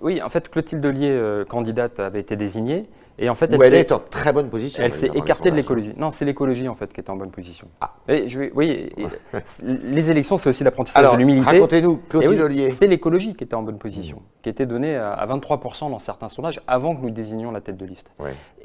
Oui, 0.01 0.23
en 0.23 0.29
fait, 0.29 0.49
Clotilde 0.49 0.85
Ollier, 0.85 1.45
candidate, 1.49 1.99
avait 2.01 2.21
été 2.21 2.37
désignée. 2.37 2.87
Et 3.19 3.29
en 3.29 3.35
fait, 3.35 3.53
elle, 3.53 3.75
est 3.75 3.93
en 3.93 3.99
très 3.99 4.33
bonne 4.33 4.49
position. 4.49 4.83
Elle 4.83 4.93
s'est 4.93 5.11
écartée 5.15 5.51
de 5.51 5.57
l'écologie. 5.57 5.93
Non, 5.97 6.11
c'est 6.11 6.25
l'écologie 6.25 6.69
en 6.69 6.75
fait 6.75 6.93
qui 6.93 7.01
est 7.01 7.11
en 7.11 7.17
bonne 7.17 7.31
position. 7.31 7.69
Ah. 7.81 7.93
je, 8.09 8.51
oui, 8.55 8.91
les 9.63 10.11
élections, 10.11 10.39
c'est 10.39 10.49
aussi 10.49 10.65
l'apprentissage 10.65 11.13
de 11.13 11.17
l'humilité. 11.17 11.59
Racontez-nous, 11.59 12.01
Clotilde 12.09 12.41
Ollier. 12.41 12.71
C'est 12.71 12.87
l'écologie 12.87 13.35
qui 13.35 13.45
était 13.45 13.55
en 13.55 13.63
bonne 13.63 13.79
position, 13.79 14.23
qui 14.43 14.49
était 14.49 14.67
donnée 14.67 14.97
à 14.97 15.25
23% 15.27 15.91
dans 15.91 15.99
certains 15.99 16.29
sondages 16.29 16.61
avant 16.67 16.97
que 16.97 17.03
nous 17.03 17.11
désignions 17.11 17.51
la 17.51 17.61
tête 17.61 17.77
de 17.77 17.85
liste. 17.85 18.11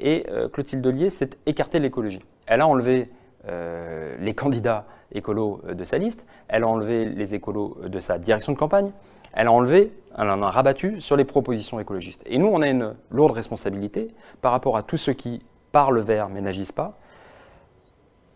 Et 0.00 0.26
euh, 0.30 0.48
Clotilde 0.48 0.86
Ollier 0.86 1.10
s'est 1.10 1.30
écartée 1.46 1.78
de 1.78 1.84
l'écologie. 1.84 2.20
Elle 2.46 2.62
a 2.62 2.66
enlevé 2.66 3.10
euh, 3.48 4.16
les 4.20 4.34
candidats 4.34 4.84
écolos 5.12 5.62
de 5.72 5.84
sa 5.84 5.98
liste, 5.98 6.26
elle 6.48 6.64
a 6.64 6.68
enlevé 6.68 7.06
les 7.06 7.34
écolos 7.34 7.78
de 7.86 8.00
sa 8.00 8.18
direction 8.18 8.52
de 8.52 8.58
campagne, 8.58 8.90
elle 9.32 9.46
a 9.46 9.52
enlevé, 9.52 9.92
elle 10.16 10.30
en 10.30 10.42
a 10.42 10.50
rabattu 10.50 11.00
sur 11.00 11.16
les 11.16 11.24
propositions 11.24 11.80
écologistes. 11.80 12.22
Et 12.26 12.38
nous, 12.38 12.48
on 12.48 12.62
a 12.62 12.68
une 12.68 12.94
lourde 13.10 13.32
responsabilité 13.32 14.08
par 14.40 14.52
rapport 14.52 14.76
à 14.76 14.82
tous 14.82 14.96
ceux 14.96 15.12
qui 15.12 15.42
parlent 15.72 16.00
vert 16.00 16.28
mais 16.28 16.40
n'agissent 16.40 16.72
pas. 16.72 16.98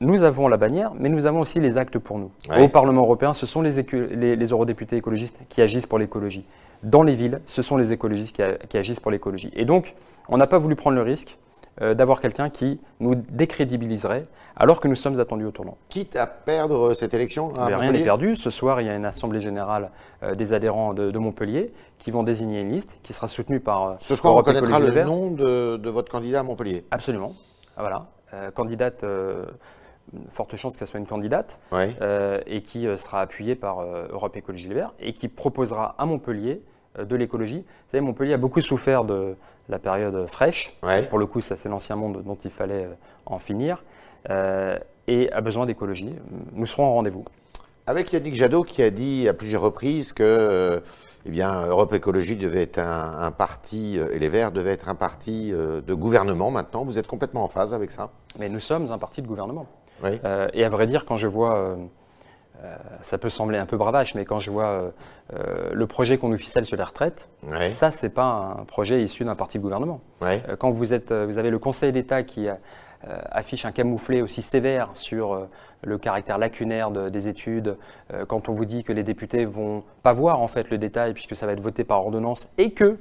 Nous 0.00 0.24
avons 0.24 0.48
la 0.48 0.56
bannière, 0.56 0.92
mais 0.94 1.08
nous 1.08 1.26
avons 1.26 1.40
aussi 1.40 1.60
les 1.60 1.78
actes 1.78 1.98
pour 1.98 2.18
nous. 2.18 2.32
Au 2.58 2.68
Parlement 2.68 3.02
européen, 3.02 3.34
ce 3.34 3.46
sont 3.46 3.62
les, 3.62 3.82
les, 4.36 4.46
eurodéputés 4.46 4.96
écologistes 4.96 5.38
qui 5.48 5.62
agissent 5.62 5.86
pour 5.86 5.98
l'écologie. 5.98 6.44
Dans 6.82 7.02
les 7.02 7.14
villes, 7.14 7.40
ce 7.46 7.62
sont 7.62 7.76
les 7.76 7.92
écologistes 7.92 8.36
qui 8.68 8.76
agissent 8.76 8.98
pour 8.98 9.12
l'écologie. 9.12 9.52
Et 9.54 9.64
donc, 9.64 9.94
on 10.28 10.38
n'a 10.38 10.48
pas 10.48 10.58
voulu 10.58 10.74
prendre 10.74 10.96
le 10.96 11.02
risque 11.02 11.38
euh, 11.80 11.94
d'avoir 11.94 12.20
quelqu'un 12.20 12.50
qui 12.50 12.78
nous 13.00 13.14
décrédibiliserait 13.14 14.26
alors 14.56 14.78
que 14.78 14.88
nous 14.88 14.94
sommes 14.94 15.18
attendus 15.18 15.46
au 15.46 15.52
tournant. 15.52 15.78
Quitte 15.88 16.16
à 16.16 16.26
perdre 16.26 16.92
cette 16.92 17.14
élection 17.14 17.50
Rien 17.56 17.92
n'est 17.92 18.02
perdu. 18.02 18.36
Ce 18.36 18.50
soir, 18.50 18.82
il 18.82 18.86
y 18.86 18.90
a 18.90 18.94
une 18.94 19.06
assemblée 19.06 19.40
générale 19.40 19.90
euh, 20.22 20.34
des 20.34 20.52
adhérents 20.52 20.92
de, 20.92 21.18
Montpellier 21.18 21.72
qui 21.98 22.10
vont 22.10 22.24
désigner 22.24 22.60
une 22.60 22.72
liste 22.72 22.98
qui 23.02 23.14
sera 23.14 23.26
soutenue 23.26 23.58
par. 23.58 23.84
Euh, 23.84 23.94
Ce 24.00 24.14
soir, 24.14 24.34
on 24.34 24.36
reconnaîtra 24.36 24.78
le 24.80 25.02
nom 25.02 25.30
de, 25.30 25.88
votre 25.88 26.12
candidat 26.12 26.40
à 26.40 26.42
Montpellier 26.42 26.84
Absolument. 26.90 27.32
Ah, 27.78 27.80
voilà. 27.80 28.50
candidate 28.52 29.06
forte 30.28 30.56
chance 30.56 30.74
que 30.74 30.80
ce 30.80 30.90
soit 30.90 31.00
une 31.00 31.06
candidate, 31.06 31.58
et 32.46 32.60
qui 32.60 32.86
sera 32.98 33.22
appuyée 33.22 33.54
par 33.54 33.80
Europe 34.10 34.36
Écologie 34.36 34.68
Les 34.68 34.74
Verts, 34.74 34.92
et 35.00 35.14
qui 35.14 35.28
proposera 35.28 35.94
à 35.96 36.04
Montpellier 36.04 36.60
euh, 36.60 36.71
de 36.98 37.16
l'écologie. 37.16 37.58
Vous 37.60 37.90
savez, 37.90 38.00
Montpellier 38.00 38.34
a 38.34 38.38
beaucoup 38.38 38.60
souffert 38.60 39.04
de 39.04 39.34
la 39.68 39.78
période 39.78 40.26
fraîche. 40.26 40.76
Pour 41.08 41.18
le 41.18 41.26
coup, 41.26 41.40
ça 41.40 41.56
c'est 41.56 41.68
l'ancien 41.68 41.96
monde 41.96 42.22
dont 42.24 42.36
il 42.36 42.50
fallait 42.50 42.84
euh, 42.84 42.94
en 43.26 43.38
finir. 43.38 43.82
Euh, 44.30 44.78
et 45.08 45.32
a 45.32 45.40
besoin 45.40 45.66
d'écologie. 45.66 46.14
Nous 46.52 46.66
serons 46.66 46.84
en 46.84 46.94
rendez-vous. 46.94 47.24
Avec 47.86 48.12
Yannick 48.12 48.34
Jadot 48.34 48.62
qui 48.62 48.82
a 48.82 48.90
dit 48.90 49.28
à 49.28 49.34
plusieurs 49.34 49.62
reprises 49.62 50.12
que 50.12 50.80
eh 51.24 51.30
bien, 51.30 51.66
Europe 51.66 51.92
Écologie 51.92 52.36
devait 52.36 52.62
être 52.62 52.78
un, 52.78 53.30
parti, 53.32 53.96
et 53.96 54.18
les 54.18 54.28
Verts 54.28 54.52
devaient 54.52 54.72
être 54.72 54.88
un 54.88 54.94
parti 54.94 55.52
de 55.52 55.94
gouvernement 55.94 56.50
maintenant. 56.50 56.84
Vous 56.84 56.98
êtes 56.98 57.06
complètement 57.06 57.44
en 57.44 57.48
phase 57.48 57.74
avec 57.74 57.90
ça? 57.90 58.10
Mais 58.38 58.48
nous 58.48 58.60
sommes 58.60 58.90
un 58.90 58.98
parti 58.98 59.22
de 59.22 59.26
gouvernement. 59.26 59.66
et 60.04 60.64
à 60.64 60.68
vrai 60.68 60.86
dire, 60.86 61.04
quand 61.04 61.16
je 61.16 61.26
vois 61.26 61.56
euh, 61.56 61.76
ça 63.02 63.18
peut 63.18 63.30
sembler 63.30 63.58
un 63.58 63.66
peu 63.66 63.76
bravache, 63.76 64.14
mais 64.14 64.24
quand 64.24 64.40
je 64.40 64.50
vois 64.50 64.66
euh, 64.66 64.90
euh, 65.34 65.70
le 65.72 65.86
projet 65.86 66.18
qu'on 66.18 66.28
nous 66.28 66.38
ficelle 66.38 66.64
sur 66.64 66.76
les 66.76 66.82
retraites, 66.82 67.28
ça, 67.68 67.90
c'est 67.90 68.08
pas 68.08 68.56
un 68.58 68.64
projet 68.64 69.02
issu 69.02 69.24
d'un 69.24 69.34
parti 69.34 69.58
de 69.58 69.62
gouvernement. 69.62 70.00
quand 70.58 70.70
vous, 70.70 70.94
êtes, 70.94 71.12
vous 71.12 71.38
avez 71.38 71.50
le 71.50 71.58
Conseil 71.58 71.92
d'État 71.92 72.22
qui 72.22 72.48
affiche 73.04 73.64
un 73.64 73.72
camouflet 73.72 74.22
aussi 74.22 74.42
sévère 74.42 74.90
sur 74.94 75.48
le 75.82 75.98
caractère 75.98 76.38
lacunaire 76.38 76.90
des 76.92 77.28
études, 77.28 77.76
quand 78.28 78.48
on 78.48 78.52
vous 78.52 78.64
dit 78.64 78.84
que 78.84 78.92
les 78.92 79.02
députés 79.02 79.44
vont 79.44 79.82
pas 80.04 80.12
voir 80.12 80.40
en 80.40 80.46
fait 80.46 80.70
le 80.70 80.78
détail 80.78 81.12
puisque 81.12 81.34
ça 81.34 81.46
va 81.46 81.52
être 81.52 81.60
voté 81.60 81.82
par 81.82 81.98
ordonnance 81.98 82.48
et 82.58 82.70
que 82.70 82.98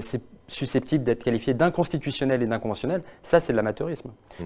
c'est 0.00 0.22
susceptible 0.48 1.04
d'être 1.04 1.22
qualifié 1.22 1.54
d'inconstitutionnel 1.54 2.42
et 2.42 2.46
d'inconventionnel, 2.46 3.02
ça 3.22 3.38
c'est 3.38 3.52
de 3.52 3.56
l'amateurisme. 3.56 4.10
Mmh. 4.40 4.44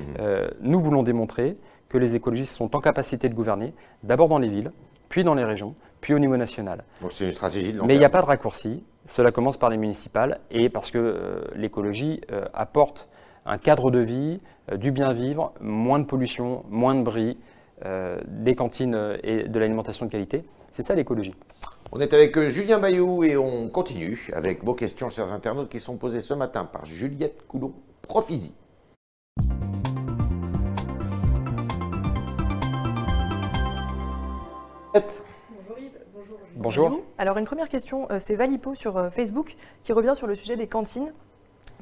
nous 0.60 0.80
voulons 0.80 1.02
démontrer 1.02 1.56
que 1.94 1.98
les 1.98 2.16
écologistes 2.16 2.56
sont 2.56 2.74
en 2.74 2.80
capacité 2.80 3.28
de 3.28 3.34
gouverner, 3.34 3.72
d'abord 4.02 4.28
dans 4.28 4.38
les 4.38 4.48
villes, 4.48 4.72
puis 5.08 5.22
dans 5.22 5.34
les 5.34 5.44
régions, 5.44 5.76
puis 6.00 6.12
au 6.12 6.18
niveau 6.18 6.36
national. 6.36 6.82
Donc 7.00 7.12
c'est 7.12 7.26
une 7.26 7.32
stratégie 7.32 7.72
de 7.72 7.78
long 7.78 7.86
Mais 7.86 7.94
il 7.94 8.00
n'y 8.00 8.04
a 8.04 8.10
pas 8.10 8.20
de 8.20 8.26
raccourci. 8.26 8.82
Cela 9.06 9.30
commence 9.30 9.56
par 9.58 9.70
les 9.70 9.76
municipales 9.76 10.40
et 10.50 10.68
parce 10.70 10.90
que 10.90 10.98
euh, 10.98 11.44
l'écologie 11.54 12.20
euh, 12.32 12.46
apporte 12.52 13.08
un 13.46 13.58
cadre 13.58 13.92
de 13.92 14.00
vie, 14.00 14.40
euh, 14.72 14.76
du 14.76 14.90
bien 14.90 15.12
vivre, 15.12 15.52
moins 15.60 16.00
de 16.00 16.04
pollution, 16.04 16.64
moins 16.68 16.96
de 16.96 17.02
bris, 17.02 17.38
des 18.26 18.54
cantines 18.54 19.18
et 19.22 19.42
de 19.42 19.58
l'alimentation 19.58 20.06
de 20.06 20.10
qualité. 20.10 20.44
C'est 20.70 20.82
ça 20.82 20.94
l'écologie. 20.94 21.34
On 21.92 22.00
est 22.00 22.14
avec 22.14 22.38
Julien 22.48 22.78
Bayou 22.78 23.24
et 23.24 23.36
on 23.36 23.68
continue 23.68 24.30
avec 24.32 24.64
vos 24.64 24.74
questions, 24.74 25.10
chers 25.10 25.32
internautes, 25.32 25.68
qui 25.68 25.80
sont 25.80 25.96
posées 25.96 26.22
ce 26.22 26.32
matin 26.32 26.64
par 26.64 26.86
Juliette 26.86 27.46
Coulon-Profisi. 27.46 28.54
Bonjour 34.94 35.78
Yves, 35.78 35.98
bonjour. 36.14 36.38
Bonjour. 36.54 37.00
Alors 37.18 37.36
une 37.36 37.46
première 37.46 37.68
question, 37.68 38.06
euh, 38.12 38.18
c'est 38.20 38.36
Valipo 38.36 38.76
sur 38.76 38.96
euh, 38.96 39.10
Facebook 39.10 39.56
qui 39.82 39.92
revient 39.92 40.12
sur 40.14 40.28
le 40.28 40.36
sujet 40.36 40.56
des 40.56 40.68
cantines 40.68 41.12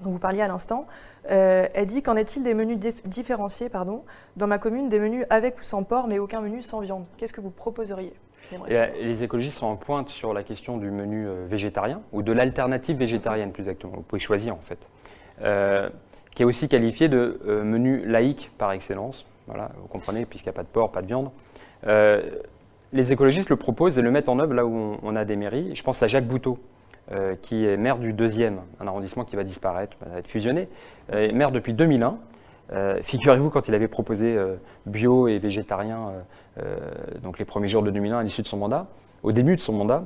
dont 0.02 0.12
vous 0.12 0.18
parliez 0.18 0.40
à 0.40 0.48
l'instant. 0.48 0.86
Euh, 1.30 1.66
elle 1.74 1.86
dit 1.88 2.02
qu'en 2.02 2.16
est-il 2.16 2.42
des 2.42 2.54
menus 2.54 2.78
différenciés 3.04 3.68
pardon, 3.68 4.04
Dans 4.36 4.46
ma 4.46 4.56
commune, 4.56 4.88
des 4.88 4.98
menus 4.98 5.26
avec 5.28 5.60
ou 5.60 5.62
sans 5.62 5.82
porc, 5.84 6.08
mais 6.08 6.18
aucun 6.18 6.40
menu 6.40 6.62
sans 6.62 6.80
viande? 6.80 7.04
Qu'est-ce 7.18 7.34
que 7.34 7.42
vous 7.42 7.50
proposeriez? 7.50 8.14
Les 8.68 9.22
écologistes 9.22 9.58
sont 9.58 9.66
en 9.66 9.76
pointe 9.76 10.08
sur 10.08 10.32
la 10.32 10.42
question 10.42 10.78
du 10.78 10.90
menu 10.90 11.26
végétarien, 11.46 12.02
ou 12.12 12.22
de 12.22 12.32
l'alternative 12.32 12.96
végétarienne 12.96 13.52
plus 13.52 13.62
exactement. 13.62 13.92
Vous 13.96 14.02
pouvez 14.02 14.20
choisir 14.20 14.54
en 14.54 14.60
fait. 14.60 14.88
qui 16.34 16.42
est 16.42 16.46
aussi 16.46 16.68
qualifié 16.68 17.08
de 17.08 17.38
menu 17.62 18.04
laïque 18.06 18.50
par 18.58 18.72
excellence. 18.72 19.26
Voilà, 19.46 19.70
vous 19.80 19.88
comprenez, 19.88 20.24
puisqu'il 20.26 20.48
n'y 20.48 20.54
a 20.54 20.56
pas 20.56 20.62
de 20.62 20.68
porc, 20.68 20.90
pas 20.90 21.02
de 21.02 21.06
viande 21.06 21.30
les 22.92 23.12
écologistes 23.12 23.48
le 23.48 23.56
proposent 23.56 23.98
et 23.98 24.02
le 24.02 24.10
mettent 24.10 24.28
en 24.28 24.38
œuvre 24.38 24.54
là 24.54 24.66
où 24.66 24.96
on, 25.02 25.16
a 25.16 25.24
des 25.24 25.36
mairies. 25.36 25.74
Je 25.74 25.82
pense 25.82 26.02
à 26.02 26.08
Jacques 26.08 26.26
Bouteau, 26.26 26.58
euh, 27.10 27.34
qui 27.40 27.66
est 27.66 27.76
maire 27.76 27.98
du 27.98 28.12
deuxième, 28.12 28.60
un 28.80 28.86
arrondissement 28.86 29.24
qui 29.24 29.36
va 29.36 29.44
disparaître, 29.44 29.96
va 30.04 30.18
être 30.18 30.28
fusionné, 30.28 30.68
euh, 31.12 31.32
maire 31.32 31.52
depuis 31.52 31.72
2001. 31.72 32.18
Euh, 32.72 32.98
figurez-vous, 33.02 33.50
quand 33.50 33.68
il 33.68 33.74
avait 33.74 33.88
proposé 33.88 34.38
bio 34.86 35.28
et 35.28 35.38
végétarien, 35.38 36.12
donc 37.22 37.38
les 37.38 37.44
premiers 37.44 37.68
jours 37.68 37.82
de 37.82 37.90
2001 37.90 38.18
à 38.18 38.22
l'issue 38.22 38.42
de 38.42 38.46
son 38.46 38.56
mandat, 38.56 38.86
au 39.22 39.32
début 39.32 39.56
de 39.56 39.60
son 39.60 39.72
mandat, 39.72 40.04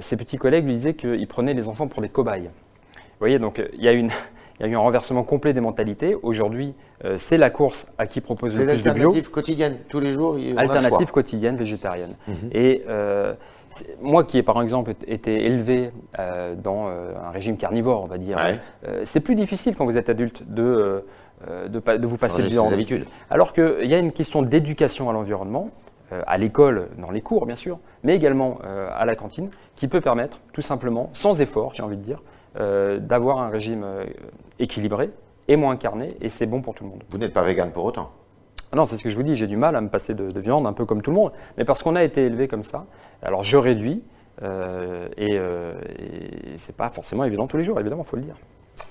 ses 0.00 0.16
petits 0.16 0.38
collègues 0.38 0.66
lui 0.66 0.74
disaient 0.74 0.94
qu'il 0.94 1.26
prenait 1.26 1.54
les 1.54 1.68
enfants 1.68 1.88
pour 1.88 2.00
des 2.00 2.08
cobayes. 2.08 2.50
Vous 2.94 3.20
voyez, 3.20 3.38
donc 3.38 3.62
il 3.74 3.82
y, 3.82 3.88
a 3.88 3.92
une, 3.92 4.10
Il 4.58 4.66
y 4.66 4.68
a 4.68 4.72
eu 4.72 4.76
un 4.76 4.80
renversement 4.80 5.24
complet 5.24 5.52
des 5.52 5.60
mentalités. 5.60 6.16
Aujourd'hui, 6.22 6.74
euh, 7.04 7.16
c'est 7.18 7.36
la 7.36 7.50
course 7.50 7.86
à 7.98 8.06
qui 8.06 8.20
propose 8.20 8.58
le 8.58 8.66
plus 8.66 8.76
de 8.76 8.82
bio. 8.82 8.82
C'est 8.82 8.88
l'alternative 8.90 9.30
quotidienne, 9.30 9.76
tous 9.88 10.00
les 10.00 10.12
jours. 10.12 10.36
alternative 10.56 11.10
quotidienne, 11.10 11.56
végétarienne. 11.56 12.14
Mhm. 12.28 12.50
Et 12.52 12.84
euh, 12.88 13.34
moi 14.00 14.22
qui 14.22 14.38
ai 14.38 14.42
par 14.44 14.62
exemple 14.62 14.94
été 15.08 15.46
élevé 15.46 15.90
euh, 16.18 16.54
dans 16.54 16.86
un 16.86 17.30
régime 17.30 17.56
carnivore, 17.56 18.02
on 18.02 18.06
va 18.06 18.18
dire, 18.18 18.38
c'est 19.04 19.20
plus 19.20 19.34
difficile 19.34 19.74
quand 19.74 19.84
vous 19.84 19.96
êtes 19.96 20.08
adulte 20.08 20.44
de, 20.48 21.04
de, 21.68 22.06
vous 22.06 22.16
passer 22.16 22.42
de 22.42 22.48
viande. 22.48 22.72
habitudes. 22.72 23.06
Alors 23.30 23.52
qu'il 23.52 23.86
y 23.86 23.94
a 23.94 23.98
une 23.98 24.12
question 24.12 24.42
d'éducation 24.42 25.10
à 25.10 25.12
l'environnement 25.12 25.70
à 26.26 26.38
l'école, 26.38 26.88
dans 26.98 27.10
les 27.10 27.20
cours 27.20 27.46
bien 27.46 27.56
sûr, 27.56 27.78
mais 28.02 28.14
également 28.14 28.58
à 28.92 29.04
la 29.04 29.16
cantine, 29.16 29.50
qui 29.76 29.88
peut 29.88 30.00
permettre 30.00 30.40
tout 30.52 30.62
simplement, 30.62 31.10
sans 31.14 31.40
effort, 31.40 31.72
j'ai 31.74 31.82
envie 31.82 31.96
de 31.96 32.02
dire, 32.02 32.22
euh, 32.56 33.00
d'avoir 33.00 33.40
un 33.40 33.48
régime 33.48 33.82
euh, 33.82 34.04
équilibré 34.60 35.10
et 35.48 35.56
moins 35.56 35.76
carné, 35.76 36.16
et 36.20 36.28
c'est 36.28 36.46
bon 36.46 36.62
pour 36.62 36.72
tout 36.72 36.84
le 36.84 36.90
monde. 36.90 37.02
Vous 37.10 37.18
n'êtes 37.18 37.32
pas 37.32 37.42
vegan 37.42 37.72
pour 37.72 37.84
autant 37.84 38.12
ah 38.70 38.76
non, 38.76 38.86
c'est 38.86 38.96
ce 38.96 39.04
que 39.04 39.10
je 39.10 39.14
vous 39.14 39.22
dis, 39.22 39.36
j'ai 39.36 39.46
du 39.46 39.56
mal 39.56 39.76
à 39.76 39.80
me 39.80 39.88
passer 39.88 40.14
de, 40.14 40.40
viande, 40.40 40.66
un 40.66 40.72
peu 40.72 40.84
comme 40.84 41.00
tout 41.00 41.12
le 41.12 41.16
monde, 41.16 41.32
mais 41.56 41.64
parce 41.64 41.84
qu'on 41.84 41.94
a 41.94 42.02
été 42.02 42.26
élevé 42.26 42.48
comme 42.48 42.64
ça, 42.64 42.86
alors 43.22 43.44
je 43.44 43.56
réduis, 43.56 44.02
euh, 44.42 45.06
et, 45.16 45.34
et 45.34 46.58
c'est 46.58 46.74
pas 46.74 46.88
forcément 46.88 47.22
évident 47.22 47.46
tous 47.46 47.56
les 47.56 47.62
jours, 47.62 47.78
évidemment, 47.78 48.02
il 48.02 48.08
faut 48.08 48.16
le 48.16 48.22
dire. 48.22 48.34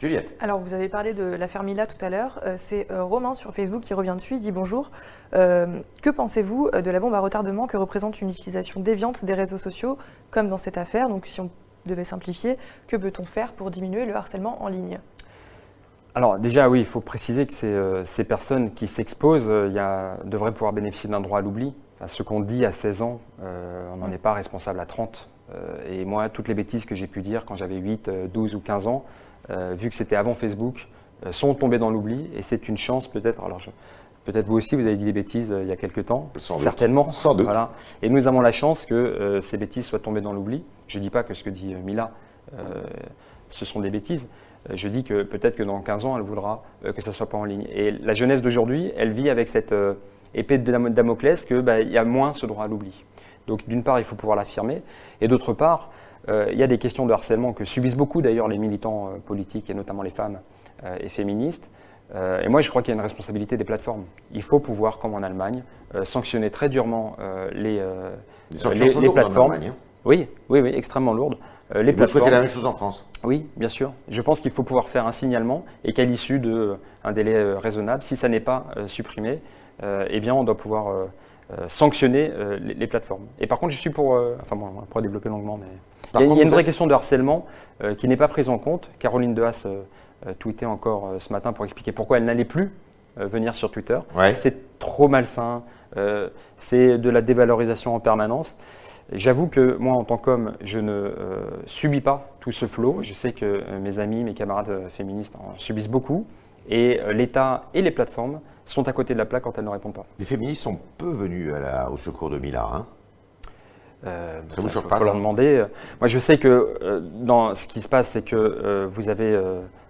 Juliette. 0.04 0.36
Alors, 0.40 0.60
vous 0.60 0.74
avez 0.74 0.90
parlé 0.90 1.14
de 1.14 1.24
la 1.24 1.48
Fermila 1.48 1.88
tout 1.88 2.04
à 2.04 2.10
l'heure. 2.10 2.42
c'est 2.58 2.88
Romain 2.92 3.34
sur 3.34 3.54
Facebook 3.54 3.82
qui 3.82 3.94
revient 3.94 4.16
dessus. 4.18 4.36
Il 4.36 4.40
dit 4.40 4.52
bonjour. 4.52 4.92
que 5.32 6.10
pensez-vous 6.10 6.72
de 6.72 6.92
la 6.92 7.00
bombe 7.00 7.14
à 7.14 7.20
retardement 7.20 7.68
que 7.68 7.78
représente 7.78 8.20
une 8.22 8.30
utilisation 8.30 8.82
déviante 8.82 9.24
des 9.24 9.34
réseaux 9.34 9.58
sociaux, 9.58 9.98
comme 10.30 10.50
dans 10.50 10.58
cette 10.58 10.78
affaire? 10.78 11.08
Donc, 11.08 11.26
si 11.26 11.40
on 11.40 11.50
devait 11.86 12.04
simplifier, 12.04 12.58
que 12.88 12.98
peut-on 12.98 13.24
faire 13.24 13.54
pour 13.54 13.72
diminuer 13.72 14.06
le 14.06 14.16
harcèlement 14.16 14.62
en 14.62 14.68
ligne? 14.68 15.00
Alors 16.16 16.38
déjà 16.38 16.70
oui, 16.70 16.80
il 16.80 16.86
faut 16.86 17.02
préciser 17.02 17.48
que 17.48 17.66
euh, 17.66 18.06
ces 18.06 18.24
personnes 18.24 18.72
qui 18.74 18.86
s'exposent 18.86 19.50
euh, 19.50 20.16
devraient 20.26 20.52
pouvoir 20.52 20.72
bénéficier 20.72 21.10
d'un 21.10 21.22
droit 21.22 21.40
à 21.40 21.42
l'oubli. 21.42 21.74
ce 22.06 22.22
qu'on 22.22 22.40
dit 22.40 22.66
à 22.66 22.72
16 22.72 23.02
ans, 23.02 23.20
euh, 23.42 23.90
on 23.92 23.98
n'en 23.98 24.12
est 24.12 24.20
pas 24.20 24.34
responsable 24.34 24.80
à 24.80 24.86
30. 24.86 25.28
et 25.88 26.06
moi, 26.06 26.30
toutes 26.30 26.48
les 26.48 26.54
bêtises 26.54 26.86
que 26.86 26.94
j'ai 26.94 27.08
pu 27.08 27.22
dire 27.22 27.46
quand 27.46 27.56
j'avais 27.56 27.78
8, 27.78 28.12
12 28.32 28.56
ou 28.56 28.60
15 28.60 28.88
ans, 28.88 29.06
vu 29.50 29.90
que 29.90 29.96
c'était 29.96 30.16
avant 30.16 30.34
Facebook, 30.34 30.88
sont 31.32 31.54
tombées 31.54 31.80
dans 31.80 31.90
l'oubli. 31.90 32.30
Et 32.36 32.42
c'est 32.42 32.68
une 32.68 32.78
chance 32.78 33.08
peut-être. 33.08 33.44
Alors 33.44 33.62
Peut-être 34.26 34.46
vous 34.46 34.56
aussi, 34.56 34.76
vous 34.76 34.88
avez 34.88 34.96
dit 34.96 35.06
des 35.06 35.14
bêtises 35.14 35.54
il 35.62 35.68
y 35.68 35.72
a 35.72 35.76
quelques 35.76 36.06
temps. 36.06 36.30
certainement. 36.38 37.10
Sans 37.10 37.34
doute. 37.34 37.46
Voilà. 37.46 37.72
Et 38.02 38.10
nous 38.10 38.28
avons 38.28 38.40
la 38.40 38.52
chance 38.52 38.86
que 38.86 39.40
ces 39.42 39.58
bêtises 39.58 39.86
soient 39.86 40.00
tombées 40.00 40.22
dans 40.22 40.34
l'oubli. 40.34 40.64
Je 40.94 41.00
ne 41.00 41.04
dis 41.04 41.10
pas 41.10 41.24
que 41.24 41.34
ce 41.34 41.44
que 41.44 41.50
dit 41.50 41.74
euh, 41.74 41.80
Mila, 41.80 42.12
euh, 42.54 42.84
ce 43.50 43.66
sont 43.66 43.80
des 43.80 43.90
bêtises. 43.90 44.28
Euh, 44.70 44.74
je 44.76 44.88
dis 44.88 45.04
que 45.04 45.24
peut-être 45.24 45.56
que 45.56 45.64
dans 45.64 45.82
15 45.82 46.06
ans, 46.06 46.18
elle 46.18 46.24
voudra 46.24 46.64
que 46.84 47.02
ça 47.02 47.10
ne 47.10 47.16
soit 47.16 47.28
pas 47.28 47.38
en 47.38 47.46
ligne. 47.46 47.66
Et 47.74 47.90
la 47.90 48.14
jeunesse 48.14 48.44
d'aujourd'hui, 48.44 48.92
elle 48.96 49.12
vit 49.12 49.30
avec 49.30 49.48
cette 49.48 49.74
épée 50.36 50.60
de 50.60 50.90
Damoclès 50.90 51.46
qu'il 51.46 51.62
bah, 51.62 51.82
y 51.82 51.98
a 51.98 52.04
moins 52.04 52.34
ce 52.34 52.46
droit 52.46 52.66
à 52.66 52.68
l'oubli. 52.68 53.04
Donc 53.48 53.68
d'une 53.68 53.84
part, 53.84 54.00
il 54.00 54.06
faut 54.06 54.16
pouvoir 54.16 54.38
l'affirmer. 54.38 54.84
Et 55.20 55.28
d'autre 55.28 55.54
part, 55.54 55.90
il 56.28 56.58
y 56.58 56.64
a 56.64 56.68
des 56.68 56.78
questions 56.78 57.06
de 57.06 57.12
harcèlement 57.12 57.54
que 57.54 57.66
subissent 57.66 57.98
beaucoup 57.98 58.22
d'ailleurs 58.22 58.48
les 58.48 58.58
militants 58.58 59.10
politiques 59.26 59.70
et 59.70 59.74
notamment 59.74 60.04
les 60.04 60.10
femmes 60.10 60.40
et 61.00 61.10
féministes. 61.10 61.70
et 62.16 62.48
moi, 62.48 62.62
je 62.62 62.70
crois 62.70 62.82
qu'il 62.82 62.94
y 62.94 62.94
a 62.94 62.96
une 62.96 63.02
responsabilité 63.02 63.58
des 63.58 63.66
plateformes. 63.66 64.06
Il 64.32 64.42
faut 64.42 64.60
pouvoir, 64.60 65.00
comme 65.00 65.16
en 65.16 65.22
Allemagne, 65.22 65.64
sanctionner 66.04 66.50
très 66.50 66.70
durement 66.70 67.18
les, 67.54 67.84
les, 68.52 69.10
plateformes. 69.10 69.54
Hein. 69.54 69.74
Oui, 70.06 70.28
oui, 70.50 70.60
oui, 70.60 70.72
extrêmement 70.74 71.14
lourde. 71.14 71.38
Euh, 71.76 71.82
les 71.82 71.94
vous 71.94 72.06
souhaitez 72.06 72.30
la 72.30 72.42
même 72.42 72.50
chose 72.50 72.66
en 72.66 72.74
France? 72.74 73.08
Oui, 73.24 73.48
bien 73.56 73.70
sûr. 73.70 73.94
Je 74.10 74.22
pense 74.22 74.42
qu'il 74.42 74.52
faut 74.52 74.64
pouvoir 74.64 74.90
faire 74.90 75.08
un 75.08 75.12
signalement 75.12 75.64
et 75.86 75.94
qu'à 75.94 76.04
l'issue 76.04 76.40
d'un 76.40 76.78
euh, 77.06 77.12
délai 77.14 77.36
euh, 77.36 77.58
raisonnable, 77.58 78.04
si 78.04 78.16
ça 78.16 78.28
n'est 78.28 78.42
pas 78.42 78.66
supprimé, 78.88 79.42
eh 79.82 80.20
bien, 80.20 80.34
on 80.34 80.44
doit 80.44 80.56
pouvoir 80.56 81.08
sanctionner 81.68 82.32
les, 82.62 82.88
plateformes. 82.88 83.26
Et 83.40 83.48
par 83.48 83.60
contre, 83.60 83.74
je 83.74 83.80
suis 83.80 83.90
pour. 83.90 84.20
enfin, 84.42 84.56
bon, 84.56 84.70
on 84.78 84.82
pourrait 84.86 85.04
développer 85.04 85.30
longuement, 85.30 85.60
mais. 85.60 86.22
il 86.22 86.36
y 86.36 86.40
a, 86.40 86.44
une 86.44 86.50
vraie 86.50 86.64
question 86.64 86.88
de 86.88 86.94
harcèlement 86.94 87.46
qui 87.98 88.08
n'est 88.08 88.18
pas 88.18 88.28
prise 88.28 88.50
en 88.50 88.58
compte. 88.58 88.90
Caroline 89.00 89.34
Dehas 89.34 89.66
tweetait 90.40 90.66
encore 90.66 91.16
ce 91.20 91.32
matin 91.34 91.54
pour 91.54 91.66
expliquer 91.66 91.92
pourquoi 91.92 92.18
elle 92.18 92.26
n'allait 92.26 92.46
plus 92.46 92.72
venir 93.18 93.56
sur 93.56 93.72
Twitter. 93.72 94.00
C'est 94.34 94.80
trop 94.80 95.08
malsain. 95.08 95.64
c'est 96.58 96.98
de 96.98 97.10
la 97.10 97.22
dévalorisation 97.22 97.96
en 97.96 98.00
permanence. 98.00 98.58
J'avoue 99.12 99.48
que 99.48 99.76
moi, 99.78 99.94
en 99.96 100.04
tant 100.04 100.18
qu'homme, 100.18 100.54
je 100.64 100.80
ne 100.80 100.92
euh, 100.92 101.14
subis 101.66 102.02
pas 102.02 102.30
tout 102.40 102.52
ce 102.52 102.66
flot. 102.66 103.00
Je 103.04 103.14
sais 103.14 103.34
que 103.34 103.46
euh, 103.46 103.80
mes 103.80 104.00
amis, 104.00 104.24
mes 104.24 104.34
camarades 104.34 104.70
euh, 104.70 104.90
féministes 104.90 105.36
en 105.36 105.58
subissent 105.60 105.90
beaucoup. 105.90 106.26
Et 106.70 107.02
l'État 107.12 107.66
et 107.74 107.82
les 107.82 107.92
plateformes 107.92 108.40
sont 108.66 108.88
à 108.88 108.94
côté 108.94 109.14
de 109.14 109.20
la 109.20 109.26
plaque 109.26 109.44
quand 109.44 109.58
elles 109.58 109.66
ne 109.66 109.70
répondent 109.70 109.94
pas. 109.94 110.06
Les 110.20 110.26
féministes 110.26 110.64
sont 110.64 110.80
peu 110.98 111.10
venus 111.10 111.54
au 111.92 111.98
secours 111.98 112.30
de 112.30 112.40
Mila. 112.40 112.68
Hein 112.74 112.86
ça, 114.04 114.62
vous 114.62 114.70
choque 114.70 114.90
pas 114.90 115.00
leur 115.00 115.16
demander. 115.16 115.66
Moi, 116.02 116.08
je 116.08 116.20
sais 116.20 116.38
que 116.38 117.02
dans 117.22 117.56
ce 117.56 117.68
qui 117.68 117.82
se 117.82 117.88
passe, 117.88 118.10
c'est 118.10 118.24
que 118.24 118.86
vous 118.92 119.10
avez 119.10 119.42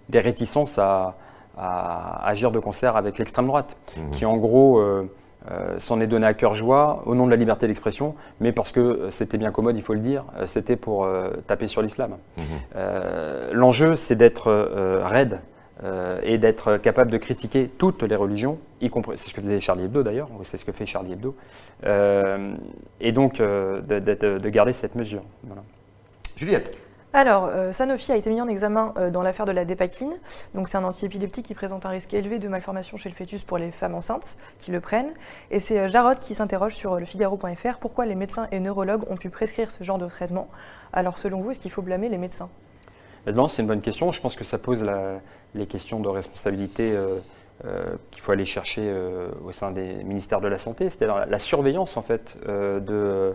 des 0.08 0.20
réticences 0.20 0.78
à, 0.78 1.16
agir 1.56 2.50
de 2.50 2.58
concert 2.58 2.96
avec 2.96 3.18
l'extrême 3.18 3.46
droite, 3.46 3.76
mmh. 3.96 4.10
qui 4.10 4.24
en 4.24 4.36
gros 4.36 4.80
euh, 5.50 5.78
s'en 5.78 6.00
est 6.00 6.06
donné 6.06 6.26
à 6.26 6.32
cœur 6.32 6.54
joie 6.54 7.02
au 7.04 7.14
nom 7.14 7.26
de 7.26 7.30
la 7.30 7.36
liberté 7.36 7.66
d'expression, 7.66 8.14
mais 8.40 8.50
parce 8.50 8.72
que 8.72 8.80
euh, 8.80 9.10
c'était 9.10 9.36
bien 9.36 9.50
commode, 9.50 9.76
il 9.76 9.82
faut 9.82 9.92
le 9.92 10.00
dire, 10.00 10.24
euh, 10.38 10.46
c'était 10.46 10.76
pour 10.76 11.06
taper 11.46 11.66
sur 11.66 11.82
l'islam. 11.82 12.16
Mhm. 12.38 12.44
L'enjeu, 13.52 13.96
c'est 13.96 14.16
d'être 14.16 14.50
raide 15.04 15.40
et 16.22 16.38
d'être 16.38 16.76
capable 16.76 17.10
de 17.10 17.18
critiquer 17.18 17.68
toutes 17.68 18.02
les 18.02 18.16
religions, 18.16 18.58
y 18.80 18.90
compris, 18.90 19.18
c'est 19.18 19.28
ce 19.28 19.34
que 19.34 19.40
faisait 19.40 19.60
Charlie 19.60 19.84
Hebdo 19.84 20.02
d'ailleurs, 20.02 20.28
c'est 20.44 20.56
ce 20.56 20.64
que 20.64 20.72
fait 20.72 20.86
Charlie 20.86 21.12
Hebdo, 21.12 21.34
et 23.00 23.12
donc 23.12 23.38
de, 23.38 24.48
garder 24.48 24.72
cette 24.72 24.94
mesure. 24.94 25.22
Juliette 26.36 26.78
alors, 27.16 27.44
euh, 27.44 27.70
Sanofi 27.70 28.10
a 28.10 28.16
été 28.16 28.28
mis 28.28 28.40
en 28.40 28.48
examen 28.48 28.92
euh, 28.96 29.08
dans 29.08 29.22
l'affaire 29.22 29.46
de 29.46 29.52
la 29.52 29.64
dépakine. 29.64 30.18
Donc, 30.52 30.68
c'est 30.68 30.78
un 30.78 30.82
antiépileptique 30.82 31.46
qui 31.46 31.54
présente 31.54 31.86
un 31.86 31.90
risque 31.90 32.12
élevé 32.12 32.40
de 32.40 32.48
malformation 32.48 32.96
chez 32.96 33.08
le 33.08 33.14
fœtus 33.14 33.44
pour 33.44 33.56
les 33.56 33.70
femmes 33.70 33.94
enceintes 33.94 34.36
qui 34.58 34.72
le 34.72 34.80
prennent. 34.80 35.14
Et 35.52 35.60
c'est 35.60 35.78
euh, 35.78 35.86
Jarod 35.86 36.18
qui 36.18 36.34
s'interroge 36.34 36.74
sur 36.74 36.98
le 36.98 37.04
Figaro.fr 37.04 37.78
pourquoi 37.78 38.04
les 38.04 38.16
médecins 38.16 38.48
et 38.50 38.58
neurologues 38.58 39.08
ont 39.08 39.16
pu 39.16 39.30
prescrire 39.30 39.70
ce 39.70 39.84
genre 39.84 39.98
de 39.98 40.08
traitement? 40.08 40.48
Alors, 40.92 41.18
selon 41.18 41.40
vous, 41.40 41.52
est-ce 41.52 41.60
qu'il 41.60 41.70
faut 41.70 41.82
blâmer 41.82 42.08
les 42.08 42.18
médecins? 42.18 42.48
C'est 43.26 43.62
une 43.62 43.68
bonne 43.68 43.80
question. 43.80 44.12
Je 44.12 44.20
pense 44.20 44.36
que 44.36 44.44
ça 44.44 44.58
pose 44.58 44.84
les 45.54 45.66
questions 45.66 46.00
de 46.00 46.08
responsabilité 46.08 46.94
qu'il 48.10 48.20
faut 48.20 48.32
aller 48.32 48.44
chercher 48.44 48.92
au 49.44 49.52
sein 49.52 49.70
des 49.70 50.04
ministères 50.04 50.40
de 50.40 50.48
la 50.48 50.58
Santé, 50.58 50.90
c'est-à-dire 50.90 51.26
la, 51.26 51.38
surveillance 51.38 51.96
en 51.96 52.02
fait 52.02 52.36
de, 52.46 53.34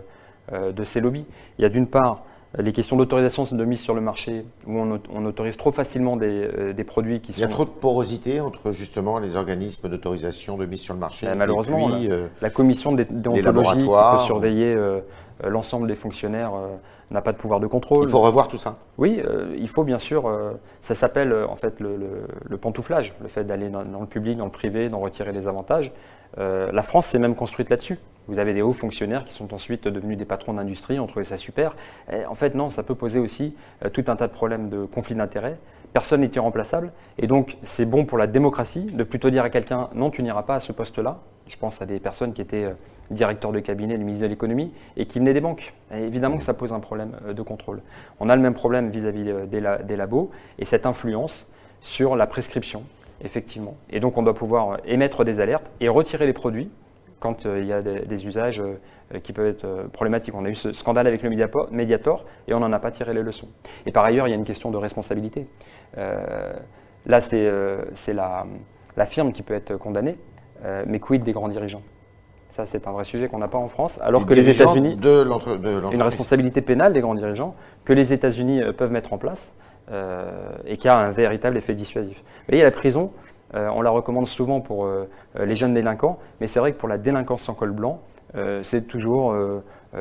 de 0.52 0.84
ces 0.84 1.00
lobbies. 1.00 1.26
Il 1.58 1.62
y 1.62 1.64
a 1.64 1.68
d'une 1.68 1.86
part 1.86 2.24
les 2.58 2.72
questions 2.72 2.96
d'autorisation 2.96 3.44
de 3.44 3.64
mise 3.64 3.80
sur 3.80 3.94
le 3.94 4.00
marché, 4.00 4.44
où 4.66 4.78
on, 4.78 5.24
autorise 5.24 5.56
trop 5.56 5.70
facilement 5.70 6.16
des, 6.16 6.26
euh, 6.26 6.84
produits 6.84 7.20
qui 7.20 7.32
sont... 7.32 7.38
Il 7.38 7.42
y 7.42 7.44
a 7.44 7.48
trop 7.48 7.64
de 7.64 7.70
porosité 7.70 8.40
entre 8.40 8.72
justement 8.72 9.18
les 9.20 9.36
organismes 9.36 9.88
d'autorisation 9.88 10.56
de 10.56 10.66
mise 10.66 10.80
sur 10.80 10.94
le 10.94 11.00
marché. 11.00 11.26
Ben, 11.26 11.36
malheureusement, 11.36 11.88
la, 11.88 11.96
euh, 11.96 12.26
la, 12.42 12.50
commission 12.50 12.92
déontologie 12.92 13.78
qui 13.78 13.86
peut 13.86 14.24
surveiller 14.24 14.74
euh, 14.74 15.00
l'ensemble 15.44 15.86
des 15.86 15.94
fonctionnaires 15.94 16.52
n'a 17.10 17.22
pas 17.22 17.32
de 17.32 17.38
pouvoir 17.38 17.60
de 17.60 17.66
contrôle. 17.66 18.04
Il 18.04 18.10
faut 18.10 18.20
revoir 18.20 18.48
tout 18.48 18.58
ça. 18.58 18.76
Oui, 18.98 19.22
il 19.56 19.68
faut 19.68 19.84
bien 19.84 19.98
sûr. 19.98 20.30
ça 20.80 20.94
s'appelle 20.94 21.32
en 21.32 21.56
fait 21.56 21.80
le, 21.80 22.56
pantouflage, 22.56 23.14
le 23.20 23.28
fait 23.28 23.44
d'aller 23.44 23.68
dans, 23.68 23.82
dans, 23.82 24.00
le 24.00 24.06
public, 24.06 24.36
dans 24.36 24.44
le 24.44 24.50
privé, 24.50 24.88
d'en 24.88 25.00
retirer 25.00 25.32
les 25.32 25.48
avantages. 25.48 25.92
la 26.36 26.82
France 26.82 27.06
s'est 27.06 27.18
même 27.18 27.34
construite 27.34 27.70
là-dessus. 27.70 27.98
Vous 28.30 28.38
avez 28.38 28.54
des 28.54 28.62
hauts 28.62 28.72
fonctionnaires 28.72 29.24
qui 29.24 29.34
sont 29.34 29.52
ensuite 29.52 29.88
devenus 29.88 30.16
des 30.16 30.24
patrons 30.24 30.54
d'industrie, 30.54 31.00
on 31.00 31.08
trouvait 31.08 31.24
ça 31.24 31.36
super. 31.36 31.74
en 32.28 32.34
fait, 32.36 32.54
non, 32.54 32.70
ça 32.70 32.84
peut 32.84 32.94
poser 32.94 33.18
aussi 33.18 33.56
euh, 33.84 33.88
tout 33.88 34.04
un 34.06 34.14
tas 34.14 34.28
de 34.28 34.32
problèmes 34.32 34.68
de 34.68 34.84
conflit 34.84 35.16
d'intérêts. 35.16 35.58
Personne 35.92 36.20
n'est 36.20 36.30
irremplaçable. 36.36 36.92
Et 37.18 37.26
donc, 37.26 37.56
c'est 37.62 37.86
bon 37.86 38.04
pour 38.04 38.18
la 38.18 38.28
démocratie 38.28 38.84
de 38.84 39.02
plutôt 39.02 39.30
dire 39.30 39.42
à 39.42 39.50
quelqu'un 39.50 39.88
non, 39.94 40.10
tu 40.10 40.22
n'iras 40.22 40.44
pas 40.44 40.54
à 40.54 40.60
ce 40.60 40.70
poste-là. 40.70 41.18
Je 41.50 41.56
pense 41.56 41.82
à 41.82 41.86
des 41.86 42.00
personnes 42.00 42.32
qui 42.32 42.40
étaient 42.40 42.64
euh, 42.64 42.72
directeurs 43.10 43.52
de 43.52 43.60
cabinet 43.60 43.98
du 43.98 44.04
ministre 44.04 44.24
de 44.24 44.30
l'économie 44.30 44.72
et 44.96 45.06
qui 45.06 45.18
venaient 45.18 45.34
des 45.34 45.40
banques. 45.40 45.74
évidemment 45.92 46.38
que 46.38 46.44
ça 46.44 46.54
pose 46.54 46.72
un 46.72 46.80
problème 46.80 47.12
euh, 47.26 47.32
de 47.34 47.42
contrôle. 47.42 47.82
On 48.20 48.28
a 48.28 48.36
le 48.36 48.42
même 48.42 48.54
problème 48.54 48.88
vis-à-vis 48.88 49.24
des, 49.48 49.96
labos 49.96 50.30
et 50.58 50.64
cette 50.64 50.86
influence 50.86 51.46
sur 51.82 52.16
la 52.16 52.26
prescription, 52.26 52.84
effectivement. 53.20 53.76
Et 53.90 54.00
donc, 54.00 54.16
on 54.16 54.22
doit 54.22 54.34
pouvoir 54.34 54.78
émettre 54.84 55.24
des 55.24 55.40
alertes 55.40 55.70
et 55.80 55.88
retirer 55.88 56.26
les 56.26 56.32
produits 56.32 56.70
quand 57.20 57.46
euh, 57.46 57.60
il 57.60 57.66
y 57.66 57.72
a 57.72 57.82
des, 57.82 58.26
usages 58.26 58.60
euh, 58.60 59.18
qui 59.20 59.32
peuvent 59.32 59.46
être 59.46 59.64
euh, 59.64 59.86
problématiques. 59.88 60.34
On 60.34 60.44
a 60.44 60.48
eu 60.48 60.54
ce 60.54 60.72
scandale 60.72 61.06
avec 61.06 61.22
le 61.22 61.30
Mediator 61.30 62.24
et 62.48 62.54
on 62.54 62.60
n'en 62.60 62.72
a 62.72 62.78
pas 62.80 62.90
tiré 62.90 63.14
les 63.14 63.22
leçons. 63.22 63.48
Et 63.86 63.92
par 63.92 64.04
ailleurs, 64.04 64.26
il 64.26 64.30
y 64.30 64.32
a 64.32 64.36
une 64.36 64.44
question 64.44 64.70
de 64.70 64.76
responsabilité. 64.76 65.46
là, 67.06 67.20
c'est 67.20 68.12
la, 68.12 68.46
firme 69.06 69.32
qui 69.32 69.42
peut 69.42 69.54
être 69.54 69.76
condamnée, 69.76 70.18
mais 70.86 70.98
quid 70.98 71.22
des 71.22 71.32
grands 71.32 71.48
dirigeants? 71.48 71.82
Ça, 72.50 72.66
c'est 72.66 72.88
un 72.88 72.92
vrai 72.92 73.04
sujet 73.04 73.28
qu'on 73.28 73.38
n'a 73.38 73.48
pas 73.48 73.58
en 73.58 73.68
France. 73.68 74.00
Alors 74.02 74.26
que 74.26 74.34
les 74.34 74.48
États-Unis. 74.48 74.96
Une 75.92 76.02
responsabilité 76.02 76.60
pénale 76.60 76.92
des 76.92 77.00
grands 77.00 77.14
dirigeants 77.14 77.54
que 77.84 77.92
les 77.92 78.12
États-Unis 78.12 78.60
peuvent 78.76 78.92
mettre 78.92 79.12
en 79.12 79.18
place 79.18 79.54
et 80.66 80.76
qui 80.76 80.88
a 80.88 80.96
un 80.98 81.10
véritable 81.10 81.56
effet 81.56 81.74
dissuasif. 81.74 82.18
Vous 82.18 82.44
voyez, 82.48 82.64
la 82.64 82.70
prison, 82.70 83.10
on 83.54 83.82
la 83.82 83.90
recommande 83.90 84.26
souvent 84.26 84.60
pour 84.60 84.88
les 85.38 85.56
jeunes 85.56 85.74
délinquants, 85.74 86.18
mais 86.40 86.46
c'est 86.46 86.60
vrai 86.60 86.72
que 86.72 86.78
pour 86.78 86.88
la 86.88 86.98
délinquance 86.98 87.42
sans 87.42 87.54
col 87.54 87.70
blanc, 87.70 88.00
c'est 88.62 88.86
toujours 88.86 89.34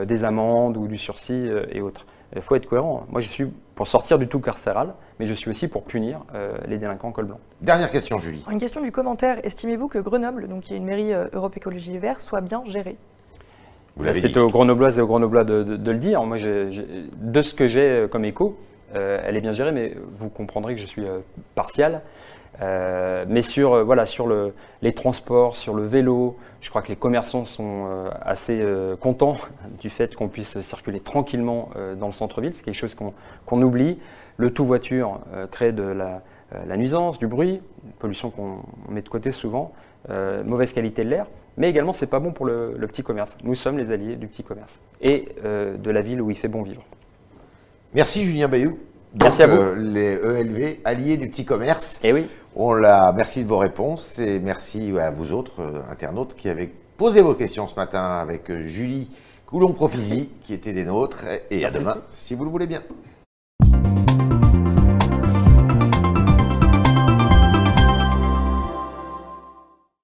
des 0.04 0.24
amendes 0.24 0.78
ou 0.78 0.88
du 0.88 0.98
sursis 0.98 1.50
et 1.72 1.82
autres. 1.82 2.06
Il 2.36 2.42
faut 2.42 2.56
être 2.56 2.68
cohérent. 2.68 3.06
Moi, 3.10 3.22
je 3.22 3.30
suis 3.30 3.48
pour 3.76 3.88
sortir 3.88 4.20
du 4.20 4.28
tout 4.28 4.40
carcéral, 4.40 4.94
mais 5.20 5.26
je 5.26 5.34
suis 5.34 5.50
aussi 5.50 5.68
pour 5.68 5.84
punir 5.84 6.22
euh, 6.36 6.58
les 6.68 6.78
délinquants 6.78 7.08
en 7.08 7.12
col 7.12 7.26
blanc. 7.26 7.40
Dernière 7.62 7.90
question, 7.90 8.18
Julie. 8.18 8.44
Une 8.52 8.60
question 8.60 8.82
du 8.82 8.92
commentaire. 8.92 9.40
Estimez-vous 9.44 9.88
que 9.88 10.00
Grenoble, 10.00 10.48
donc 10.48 10.64
qui 10.64 10.74
est 10.74 10.78
une 10.78 10.86
mairie 10.86 11.14
euh, 11.14 11.28
Europe 11.34 11.56
Écologie 11.58 11.98
Vert, 11.98 12.20
soit 12.20 12.42
bien 12.42 12.62
gérée? 12.66 12.98
C'est 14.14 14.38
aux 14.38 14.48
Grenoblois 14.48 14.96
et 14.96 15.02
aux 15.02 15.08
Grenoblois 15.08 15.44
de, 15.44 15.64
le 15.64 15.98
dire. 15.98 16.24
Moi, 16.24 16.38
de 16.38 17.42
ce 17.42 17.54
que 17.54 17.68
j'ai 17.68 17.90
euh, 17.90 18.08
comme 18.08 18.26
écho, 18.26 18.58
elle 18.94 19.36
est 19.36 19.42
bien 19.42 19.54
gérée, 19.54 19.72
mais 19.72 19.96
vous 20.18 20.30
comprendrez 20.30 20.76
que 20.76 20.82
je 20.82 20.86
suis 20.88 21.04
partial. 21.54 22.02
Euh, 22.62 23.26
mais 23.28 23.42
sur, 23.42 23.74
euh, 23.74 23.84
voilà, 23.84 24.06
sur 24.06 24.28
le, 24.28 24.54
les 24.82 24.94
transports, 24.94 25.56
sur 25.56 25.74
le 25.74 25.84
vélo, 25.84 26.38
je 26.62 26.70
crois 26.70 26.82
que 26.82 26.90
les 26.90 26.96
commerçants 26.96 27.46
sont 27.46 27.88
euh, 27.88 28.10
assez 28.22 28.62
contents 29.00 29.38
du 29.82 29.90
fait 29.90 30.16
qu'on 30.16 30.28
puisse 30.28 30.60
circuler 30.62 31.00
tranquillement 31.00 31.70
dans 31.98 32.08
le 32.08 32.14
centre-ville. 32.14 32.54
C'est 32.54 32.64
quelque 32.64 32.76
chose 32.76 32.96
qu'on 33.46 33.62
oublie. 33.62 34.00
Le 34.38 34.52
tout 34.52 34.66
voiture 34.66 35.20
crée 35.52 35.72
de 35.74 35.84
la, 35.84 36.22
la, 36.66 36.78
nuisance, 36.78 37.20
du 37.20 37.28
bruit, 37.28 37.62
une 37.86 37.92
pollution 37.94 38.30
qu'on 38.30 38.60
met 38.90 39.02
de 39.02 39.10
côté 39.10 39.32
souvent, 39.32 39.74
mauvaise 40.46 40.72
qualité 40.72 41.04
de 41.04 41.10
l'air. 41.10 41.28
Mais 41.58 41.70
également, 41.70 41.92
c'est 41.92 42.08
pas 42.08 42.20
bon 42.20 42.32
pour 42.32 42.46
le, 42.46 42.74
petit 42.88 43.04
commerce. 43.04 43.36
Nous 43.44 43.56
sommes 43.56 43.78
les 43.78 43.92
alliés 43.92 44.16
du 44.16 44.28
petit 44.28 44.44
commerce 44.44 44.80
et 45.02 45.28
de 45.44 45.92
la 45.92 46.02
ville 46.02 46.22
où 46.22 46.30
il 46.30 46.38
fait 46.38 46.48
bon 46.48 46.62
vivre. 46.62 46.84
Merci 47.94 48.24
Julien 48.24 48.48
Bayou. 48.48 48.80
Merci 49.16 49.44
à 49.44 49.48
vous. 49.48 49.76
les 49.76 50.20
ELV, 50.24 50.80
alliés 50.86 51.18
du 51.18 51.30
petit 51.30 51.46
commerce. 51.46 52.00
Et 52.04 52.10
eh 52.10 52.14
oui. 52.14 52.28
On 52.56 52.74
la, 52.74 53.14
merci 53.16 53.44
de 53.44 53.48
vos 53.48 53.58
réponses 53.58 54.20
et 54.20 54.40
merci 54.40 54.94
à 55.00 55.12
vous 55.12 55.34
autres 55.34 55.62
euh, 55.62 55.82
internautes 55.92 56.36
qui 56.36 56.50
avez 56.50 56.72
posé 56.98 57.22
vos 57.22 57.36
questions 57.36 57.68
ce 57.68 57.76
matin 57.76 58.20
avec 58.20 58.50
euh, 58.50 58.64
Julie 58.64 59.10
Coulon-Profisi 59.46 60.30
qui 60.44 60.54
était 60.54 60.74
des 60.74 60.84
nôtres 60.84 61.24
et 61.50 61.64
à 61.64 61.72
demain 61.72 61.98
si 62.10 62.36
vous 62.36 62.46
le 62.46 62.52
voulez 62.52 62.68
bien. 62.68 62.82